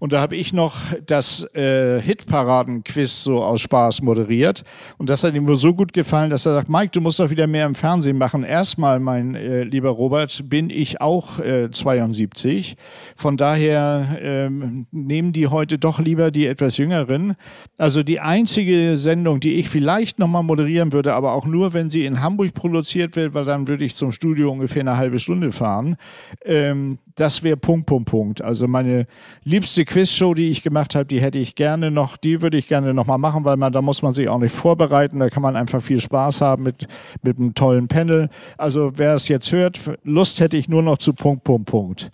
[0.00, 0.76] Und da habe ich noch
[1.06, 4.64] das äh, Hitparaden-Quiz so aus Spaß moderiert.
[4.98, 7.30] Und das hat ihm wohl so gut gefallen, dass er sagt, Mike, du musst doch
[7.30, 8.44] wieder mehr im Fernsehen machen.
[8.44, 12.76] Erstmal, mein äh, lieber Robert, bin ich auch äh, 72.
[13.16, 17.36] Von daher ähm, nehmen die heute doch lieber die etwas jüngeren.
[17.78, 22.04] Also die einzige Sendung, die ich vielleicht nochmal moderieren würde, aber auch nur, wenn sie
[22.04, 25.96] in Hamburg produziert wird, weil dann würde ich zum Studio ungefähr eine halbe Stunde fahren.
[26.44, 28.42] Ähm, das wäre Punkt, Punkt, Punkt.
[28.42, 29.06] Also meine
[29.44, 32.94] liebste Quizshow, die ich gemacht habe, die hätte ich gerne noch, die würde ich gerne
[32.94, 35.82] nochmal machen, weil man, da muss man sich auch nicht vorbereiten, da kann man einfach
[35.82, 36.86] viel Spaß haben mit,
[37.22, 38.28] mit einem tollen Panel.
[38.58, 42.10] Also wer es jetzt hört, Lust hätte ich nur noch zu Punkt, Punkt, Punkt.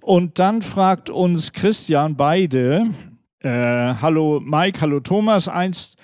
[0.00, 2.86] Und dann fragt uns Christian beide,
[3.40, 5.96] äh, hallo Mike, hallo Thomas, einst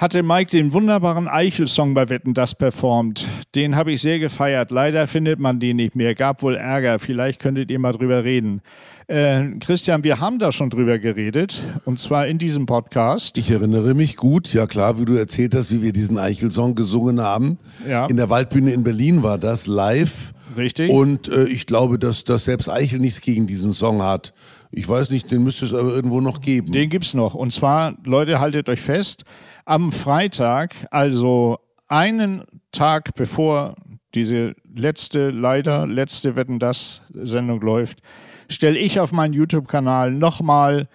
[0.00, 3.26] hatte Mike den wunderbaren Eichel-Song bei Wetten das performt.
[3.54, 4.70] Den habe ich sehr gefeiert.
[4.70, 6.14] Leider findet man den nicht mehr.
[6.14, 6.98] Gab wohl Ärger.
[6.98, 8.62] Vielleicht könntet ihr mal drüber reden.
[9.08, 11.62] Äh, Christian, wir haben da schon drüber geredet.
[11.84, 13.36] Und zwar in diesem Podcast.
[13.36, 17.20] Ich erinnere mich gut, ja klar, wie du erzählt hast, wie wir diesen Eichel-Song gesungen
[17.20, 17.58] haben.
[17.86, 18.06] Ja.
[18.06, 20.32] In der Waldbühne in Berlin war das live.
[20.56, 20.90] Richtig.
[20.90, 24.32] Und äh, ich glaube, dass, dass selbst Eichel nichts gegen diesen Song hat.
[24.72, 26.72] Ich weiß nicht, den müsste es aber irgendwo noch geben.
[26.72, 27.34] Den gibt's noch.
[27.34, 29.24] Und zwar, Leute, haltet euch fest,
[29.64, 31.58] am Freitag, also
[31.88, 33.74] einen Tag bevor
[34.14, 38.00] diese letzte, leider letzte Wetten das Sendung läuft,
[38.48, 40.88] stelle ich auf meinen YouTube-Kanal nochmal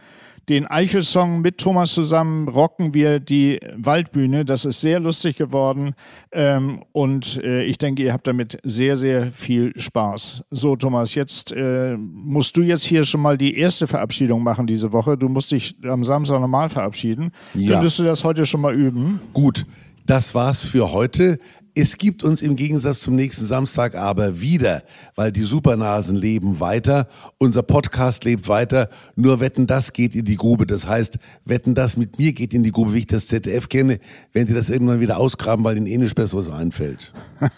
[0.49, 4.45] den Eichel-Song mit Thomas zusammen, rocken wir die Waldbühne.
[4.45, 5.93] Das ist sehr lustig geworden.
[6.31, 10.43] Ähm, und äh, ich denke, ihr habt damit sehr, sehr viel Spaß.
[10.51, 14.91] So, Thomas, jetzt äh, musst du jetzt hier schon mal die erste Verabschiedung machen diese
[14.91, 15.17] Woche.
[15.17, 17.31] Du musst dich am Samstag normal verabschieden.
[17.53, 17.73] Ja.
[17.73, 19.19] Könntest du das heute schon mal üben?
[19.33, 19.65] Gut,
[20.05, 21.39] das war's für heute.
[21.77, 24.83] Es gibt uns im Gegensatz zum nächsten Samstag aber wieder,
[25.15, 30.37] weil die Supernasen leben weiter, unser Podcast lebt weiter, nur Wetten, das geht in die
[30.37, 30.65] Grube.
[30.65, 33.99] Das heißt, Wetten, das mit mir geht in die Grube, wie ich das ZDF kenne,
[34.31, 37.13] wenn sie das irgendwann wieder ausgraben, weil ihnen eh nichts Besseres einfällt.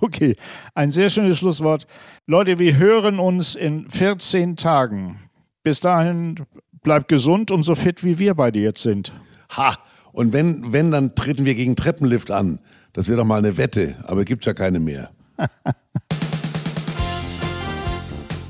[0.00, 0.34] Okay,
[0.74, 1.86] ein sehr schönes Schlusswort.
[2.26, 5.20] Leute, wir hören uns in 14 Tagen.
[5.62, 6.46] Bis dahin
[6.82, 9.12] bleibt gesund und so fit, wie wir beide jetzt sind.
[9.56, 9.78] Ha!
[10.10, 12.58] Und wenn, wenn, dann treten wir gegen Treppenlift an.
[12.94, 15.10] Das wäre doch mal eine Wette, aber gibt ja keine mehr.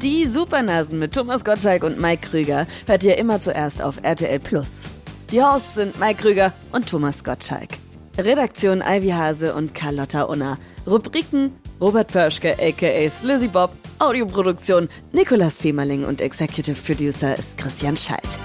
[0.02, 4.82] Die Supernasen mit Thomas Gottschalk und Mike Krüger hört ihr immer zuerst auf RTL Plus.
[5.32, 7.70] Die Hosts sind Mike Krüger und Thomas Gottschalk.
[8.18, 10.58] Redaktion Ivy Hase und Carlotta Unna.
[10.86, 13.72] Rubriken Robert Pörschke aka Slizzy Bob.
[13.98, 18.38] Audioproduktion Nikolas Femerling und Executive Producer ist Christian Scheidt.